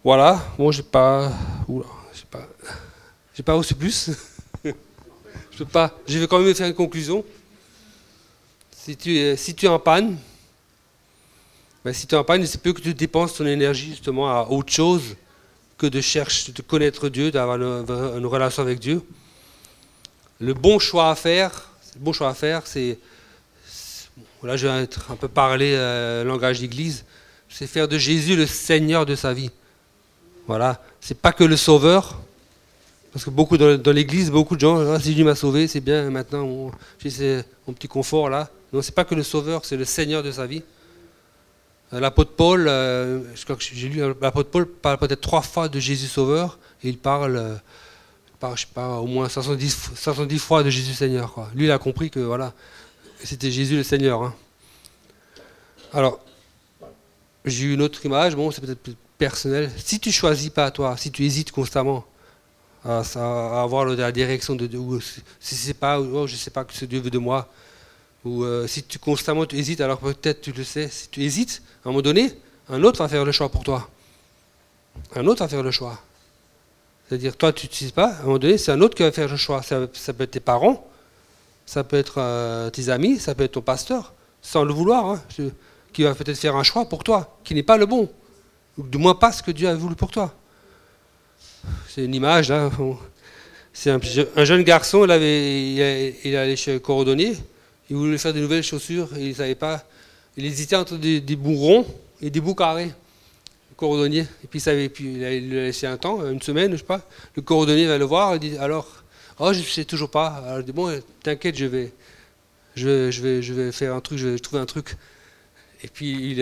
[0.07, 1.33] voilà, bon, j'ai pas.
[1.67, 2.47] Oula, j'ai pas.
[3.35, 4.11] J'ai pas reçu plus.
[4.63, 5.99] je peux pas.
[6.07, 7.25] Je vais quand même faire une conclusion.
[8.71, 10.17] Si tu es, si tu es en panne,
[11.83, 14.47] ben, si tu es en panne, c'est peu que tu dépenses ton énergie justement à
[14.49, 15.17] autre chose
[15.77, 19.01] que de chercher, de connaître Dieu, d'avoir une, relation avec Dieu.
[20.39, 22.97] Le bon choix à faire, le bon choix à faire, c'est,
[24.41, 27.03] là je vais un peu parler euh, langage d'église,
[27.49, 29.51] c'est faire de Jésus le Seigneur de sa vie.
[30.47, 32.21] Voilà, c'est pas que le sauveur,
[33.11, 36.09] parce que beaucoup dans, l'église, beaucoup de gens, ah, si Dieu m'a sauvé, c'est bien,
[36.09, 36.71] maintenant
[37.03, 38.49] j'ai mon petit confort là.
[38.71, 40.63] Non, c'est pas que le sauveur, c'est le Seigneur de sa vie.
[41.93, 45.67] Euh, l'apôtre Paul, euh, je crois que j'ai lu, l'apôtre Paul parle peut-être trois fois
[45.67, 50.63] de Jésus sauveur, et il parle, euh, je sais pas, au moins 70, 70 fois
[50.63, 51.49] de Jésus Seigneur.
[51.55, 52.53] Lui, il a compris que voilà,
[53.21, 54.21] c'était Jésus le Seigneur.
[54.23, 54.35] Hein.
[55.91, 56.19] Alors,
[57.43, 61.11] j'ai eu une autre image, bon, c'est peut-être personnel, si tu choisis pas toi, si
[61.11, 62.05] tu hésites constamment
[62.85, 62.99] à,
[63.61, 66.85] avoir la direction de Dieu, ou si c'est pas, oh, je sais pas ce que
[66.85, 67.49] Dieu veut de moi,
[68.23, 71.61] ou euh, si tu constamment tu hésites, alors peut-être tu le sais, si tu hésites,
[71.83, 72.33] à un moment donné,
[72.69, 73.89] un autre va faire le choix pour toi.
[75.15, 75.99] Un autre va faire le choix.
[77.07, 79.11] C'est-à-dire, toi, tu ne sais pas, à un moment donné, c'est un autre qui va
[79.11, 79.61] faire le choix.
[79.63, 80.85] Ça, peut être tes parents,
[81.65, 85.21] ça peut être euh, tes amis, ça peut être ton pasteur, sans le vouloir, hein,
[85.93, 88.09] qui va peut-être faire un choix pour toi, qui n'est pas le bon
[88.77, 90.33] du moins pas ce que Dieu a voulu pour toi.
[91.87, 92.69] C'est une image, là.
[93.73, 97.37] C'est un, jeune garçon, il, avait, il, allait chez le cordonnier,
[97.89, 99.83] il voulait faire de nouvelles chaussures, il savait pas.
[100.35, 101.85] Il hésitait entre des, bouts ronds
[102.19, 102.91] et des bouts carrés.
[103.69, 104.21] Le cordonnier.
[104.43, 107.01] Et puis, il, savait, puis il a laissé un temps, une semaine, je sais pas.
[107.35, 109.03] Le cordonnier va le voir, il dit Alors,
[109.37, 110.43] oh, je ne sais toujours pas.
[110.45, 111.91] Alors, il dit Bon, t'inquiète, je, vais,
[112.75, 114.95] je, vais, je vais faire un truc, je vais trouver un truc.
[115.83, 116.41] Et puis, il,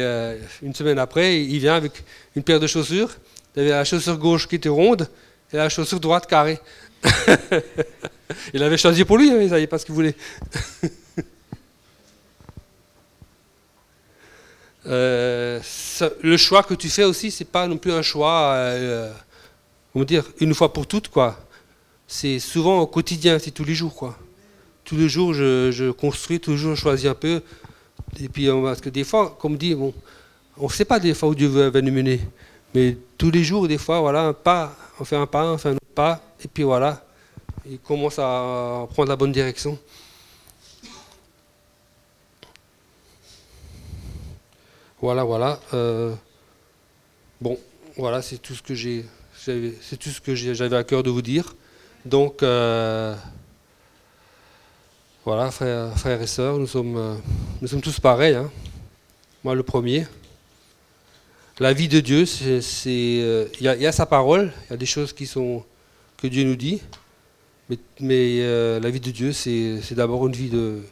[0.62, 2.04] une semaine après, il vient avec
[2.36, 3.10] une paire de chaussures.
[3.56, 5.08] Il avait la chaussure gauche qui était ronde
[5.52, 6.60] et la chaussure droite carrée.
[8.54, 10.16] il avait choisi pour lui, hein, il savait pas ce qu'il voulait.
[14.88, 15.60] euh,
[16.22, 19.12] le choix que tu fais aussi, c'est pas non plus un choix, euh,
[19.94, 21.40] comment dire, une fois pour toutes, quoi.
[22.08, 24.18] C'est souvent au quotidien, c'est tous les jours, quoi.
[24.84, 27.42] Tous les jours, je, construis, toujours je choisis un peu.
[28.20, 29.94] Et puis, parce que des fois, comme dit, bon,
[30.58, 32.22] on ne sait pas des fois où Dieu va nous mener.
[32.74, 35.70] Mais tous les jours, des fois, voilà, un pas, on fait un pas, on fait
[35.70, 37.06] un autre pas, et puis voilà,
[37.66, 39.78] il commence à prendre la bonne direction.
[45.02, 45.60] Voilà, voilà.
[45.74, 46.14] Euh,
[47.40, 47.58] bon,
[47.98, 49.06] voilà, c'est tout ce que j'ai,
[49.38, 51.56] c'est tout ce que j'avais à cœur de vous dire.
[52.06, 53.16] Donc, euh,
[55.26, 58.36] voilà, frères, et sœurs, nous sommes, euh, tous pareils.
[58.36, 58.52] Hein.
[59.44, 60.06] Moi, le premier.
[61.60, 65.14] La vie de Dieu, c'est, il y, a sa parole, il y a des choses
[65.14, 66.80] que Dieu nous dit,
[68.00, 70.84] mais, la vie de Dieu, c'est, d'abord une vie de,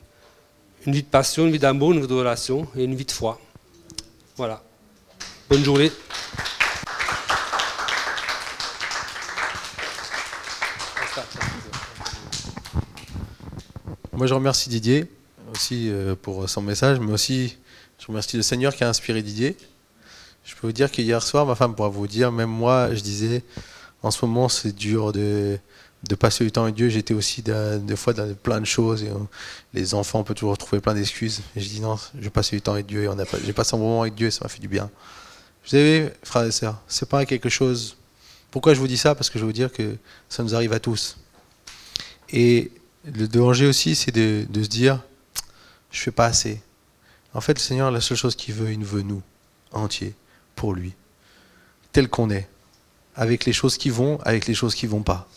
[0.88, 3.12] une vie de passion, une vie d'amour, une vie de relation et une vie de
[3.12, 3.40] foi.
[4.36, 4.64] Voilà.
[5.48, 5.92] Bonne journée.
[14.16, 15.06] Moi, je remercie Didier
[15.52, 17.58] aussi euh, pour son message, mais aussi
[17.98, 19.58] je remercie le Seigneur qui a inspiré Didier.
[20.46, 23.44] Je peux vous dire qu'hier soir, ma femme pourra vous dire, même moi, je disais,
[24.04, 25.58] en ce moment, c'est dur de,
[26.08, 26.90] de passer du temps avec Dieu.
[26.90, 29.02] J'étais aussi des fois dans plein de choses.
[29.02, 29.10] Et
[29.74, 31.42] les enfants peuvent toujours trouver plein d'excuses.
[31.56, 33.10] Et je dis non, je passe du temps avec Dieu.
[33.44, 34.92] J'ai passé un moment avec Dieu et ça m'a fait du bien.
[35.64, 37.98] Vous savez, frères et sœurs, c'est pas quelque chose.
[38.52, 39.16] Pourquoi je vous dis ça?
[39.16, 39.96] Parce que je veux vous dire que
[40.30, 41.18] ça nous arrive à tous.
[42.30, 42.72] Et
[43.06, 45.02] le danger aussi, c'est de, se dire,
[45.92, 46.62] je fais pas assez.
[47.34, 49.22] En fait, le Seigneur, la seule chose qu'il veut, il nous veut nous,
[49.72, 50.14] entiers,
[50.56, 50.94] pour lui,
[51.92, 52.48] tel qu'on est,
[53.16, 55.28] avec les choses qui vont, avec les choses qui vont pas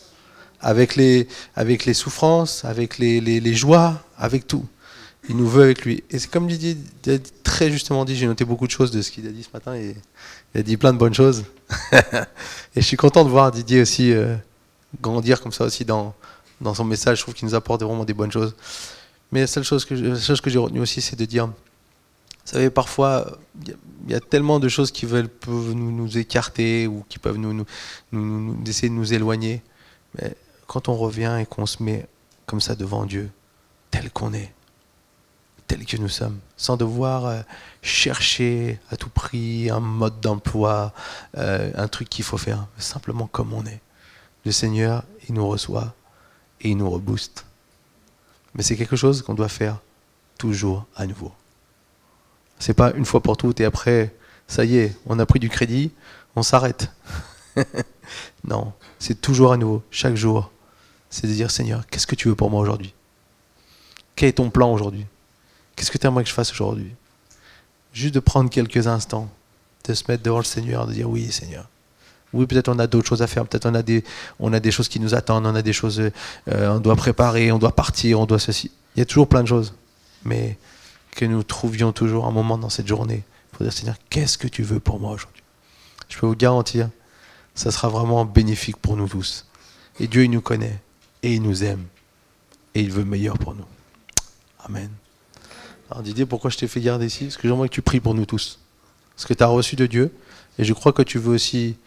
[0.59, 4.65] avec les, avec les souffrances, avec les, les, joies, avec tout.
[5.29, 6.03] Il nous veut avec lui.
[6.09, 9.11] Et c'est comme Didier a très justement dit, j'ai noté beaucoup de choses de ce
[9.11, 9.95] qu'il a dit ce matin, et
[10.53, 11.45] il a dit plein de bonnes choses.
[11.91, 11.97] et
[12.75, 14.35] je suis content de voir Didier aussi euh,
[15.01, 16.15] grandir comme ça aussi dans,
[16.61, 17.17] dans son message.
[17.19, 18.55] Je trouve qu'il nous apporte vraiment des bonnes choses.
[19.31, 19.93] Mais la seule chose que,
[20.41, 24.69] que j'ai retenue aussi, c'est de dire, vous savez, parfois, il y, a tellement de
[24.69, 27.65] choses qui veulent, peuvent nous, nous écarter ou qui peuvent nous, nous,
[28.13, 29.61] nous, essayer de nous éloigner.
[30.15, 30.33] Mais
[30.65, 32.07] quand on revient et qu'on se met
[32.45, 33.29] comme ça devant Dieu,
[33.91, 34.53] tel qu'on est,
[35.67, 37.41] tel que nous sommes, sans devoir euh,
[37.81, 40.93] chercher à tout prix un mode d'emploi,
[41.37, 43.81] euh, un truc qu'il faut faire, simplement comme on est.
[44.45, 45.93] Le Seigneur, il nous reçoit
[46.61, 47.45] et il nous rebooste.
[48.55, 49.79] Mais c'est quelque chose qu'on doit faire
[50.37, 51.31] toujours à nouveau.
[52.59, 54.15] C'est pas une fois pour toutes et après,
[54.47, 55.91] ça y est, on a pris du crédit,
[56.35, 56.91] on s'arrête.
[58.43, 60.51] non, c'est toujours à nouveau, chaque jour,
[61.09, 62.93] c'est de dire Seigneur, qu'est-ce que tu veux pour moi aujourd'hui?
[64.15, 65.05] Quel est ton plan aujourd'hui?
[65.75, 66.93] Qu'est-ce que tu aimerais que je fasse aujourd'hui?
[67.93, 69.29] Juste de prendre quelques instants,
[69.83, 71.69] de se mettre devant le Seigneur, de dire oui Seigneur.
[72.33, 74.03] Oui, peut-être on a d'autres choses à faire, peut-être on a des,
[74.39, 76.11] on a des choses qui nous attendent, on a des choses, euh,
[76.47, 78.71] on doit préparer, on doit partir, on doit ceci.
[78.95, 79.73] Il y a toujours plein de choses,
[80.25, 80.57] mais
[81.11, 84.63] que nous trouvions toujours un moment dans cette journée pour dire Seigneur, qu'est-ce que tu
[84.63, 85.43] veux pour moi aujourd'hui?
[86.09, 86.89] Je peux vous garantir,
[87.55, 89.45] ça sera vraiment bénéfique pour nous tous.
[89.99, 90.79] Et Dieu, il nous connaît
[91.23, 91.85] et il nous aime
[92.75, 93.65] et il veut le meilleur pour nous.
[94.63, 94.89] Amen.
[95.89, 97.25] Alors Didier, pourquoi je t'ai fait garder ici?
[97.25, 98.59] Parce que j'aimerais que tu pries pour nous tous.
[99.15, 100.13] Parce que tu as reçu de Dieu
[100.59, 101.77] et je crois que tu veux aussi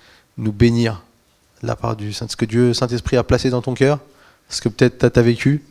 [0.41, 1.03] nous bénir
[1.63, 3.99] de la part du Saint, ce que Dieu, Saint-Esprit, a placé dans ton cœur,
[4.49, 5.65] ce que peut-être tu as vécu.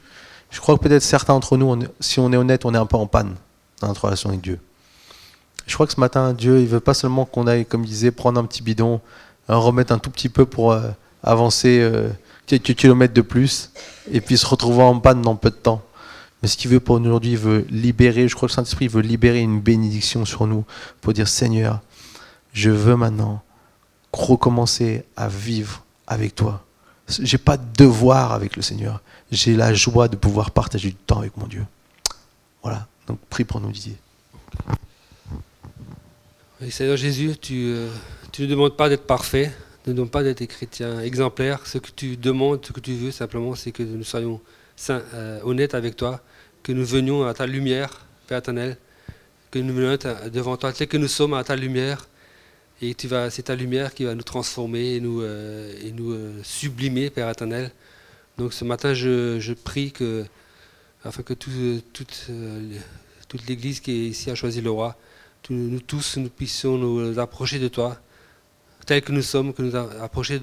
[0.52, 2.98] Je crois que peut-être certains d'entre nous, si on est honnête, on est un peu
[2.98, 3.36] en panne
[3.82, 4.60] dans notre relation avec Dieu.
[5.68, 8.12] Je crois que ce matin, Dieu, il veut pas seulement qu'on aille, comme il disait,
[8.12, 9.02] prendre un petit bidon,
[9.48, 10.90] remettre un tout petit peu pour euh,
[11.24, 11.80] avancer.
[11.82, 12.10] Euh,
[12.50, 13.72] quelques kilomètres de plus
[14.12, 15.84] et puis se retrouver en panne dans peu de temps.
[16.42, 18.88] Mais ce qu'il veut pour nous aujourd'hui, il veut libérer, je crois que le Saint-Esprit
[18.88, 20.66] veut libérer une bénédiction sur nous
[21.02, 21.82] pour dire Seigneur,
[22.54, 23.44] je veux maintenant
[24.14, 26.66] recommencer à vivre avec toi.
[27.08, 29.02] J'ai pas de devoir avec le Seigneur.
[29.32, 31.66] J'ai la joie de pouvoir partager du temps avec mon Dieu.
[32.62, 32.88] Voilà.
[33.08, 33.98] Donc prie pour nous, Didier.
[36.70, 37.90] Seigneur Jésus, tu ne euh,
[38.32, 39.52] tu demandes pas d'être parfait,
[39.88, 41.66] ne demande pas d'être des chrétiens exemplaires.
[41.66, 44.42] Ce que tu demandes, ce que tu veux, simplement, c'est que nous soyons
[44.90, 46.22] euh, honnêtes avec toi,
[46.62, 48.78] que nous venions à ta lumière, Père éternel,
[49.52, 49.98] que nous venions
[50.32, 52.08] devant toi, tel que nous sommes à ta lumière.
[52.82, 56.12] Et tu vas, c'est ta lumière qui va nous transformer et nous, euh, et nous
[56.12, 57.72] euh, sublimer, Père éternel.
[58.38, 60.26] Donc ce matin, je, prie que,
[61.04, 61.52] afin que toute,
[63.28, 64.98] toute l'Église qui est ici a choisi le roi,
[65.50, 68.00] nous tous, nous puissions nous approcher de toi,
[68.86, 70.40] tels que nous sommes, que nous approcher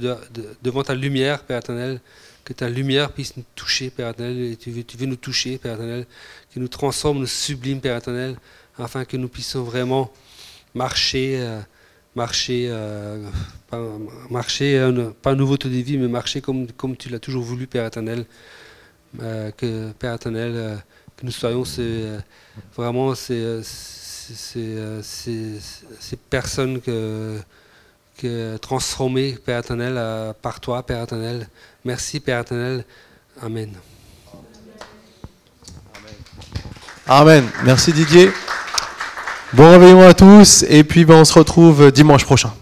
[0.62, 2.00] devant ta lumière, Père éternel,
[2.44, 5.58] que ta lumière puisse nous toucher, Père éternel, et tu veux, tu veux nous toucher,
[5.58, 6.06] Père éternel,
[6.52, 8.36] que nous transforme, nous sublime, Père éternel,
[8.78, 10.12] afin que nous puissions vraiment
[10.74, 11.60] marcher, euh,
[12.16, 13.22] marcher, euh,
[13.70, 13.80] pas,
[14.30, 17.44] marcher un, pas un nouveau taux de vie, mais marcher comme, comme tu l'as toujours
[17.44, 18.24] voulu, Père éternel.
[19.22, 20.76] Euh, que, Père éternel, euh,
[21.16, 22.18] que nous soyons euh,
[22.74, 27.38] vraiment ces, euh, ces, euh, ces- personnes que,
[28.18, 31.48] que transformées, Père éternel, euh, par toi, Père éternel.
[31.84, 32.84] Merci, Père éternel.
[33.40, 33.72] Amen.
[37.06, 37.44] Amen.
[37.64, 38.30] Merci Didier.
[39.56, 42.52] Bon réveillon à tous et puis ben, on se retrouve dimanche prochain.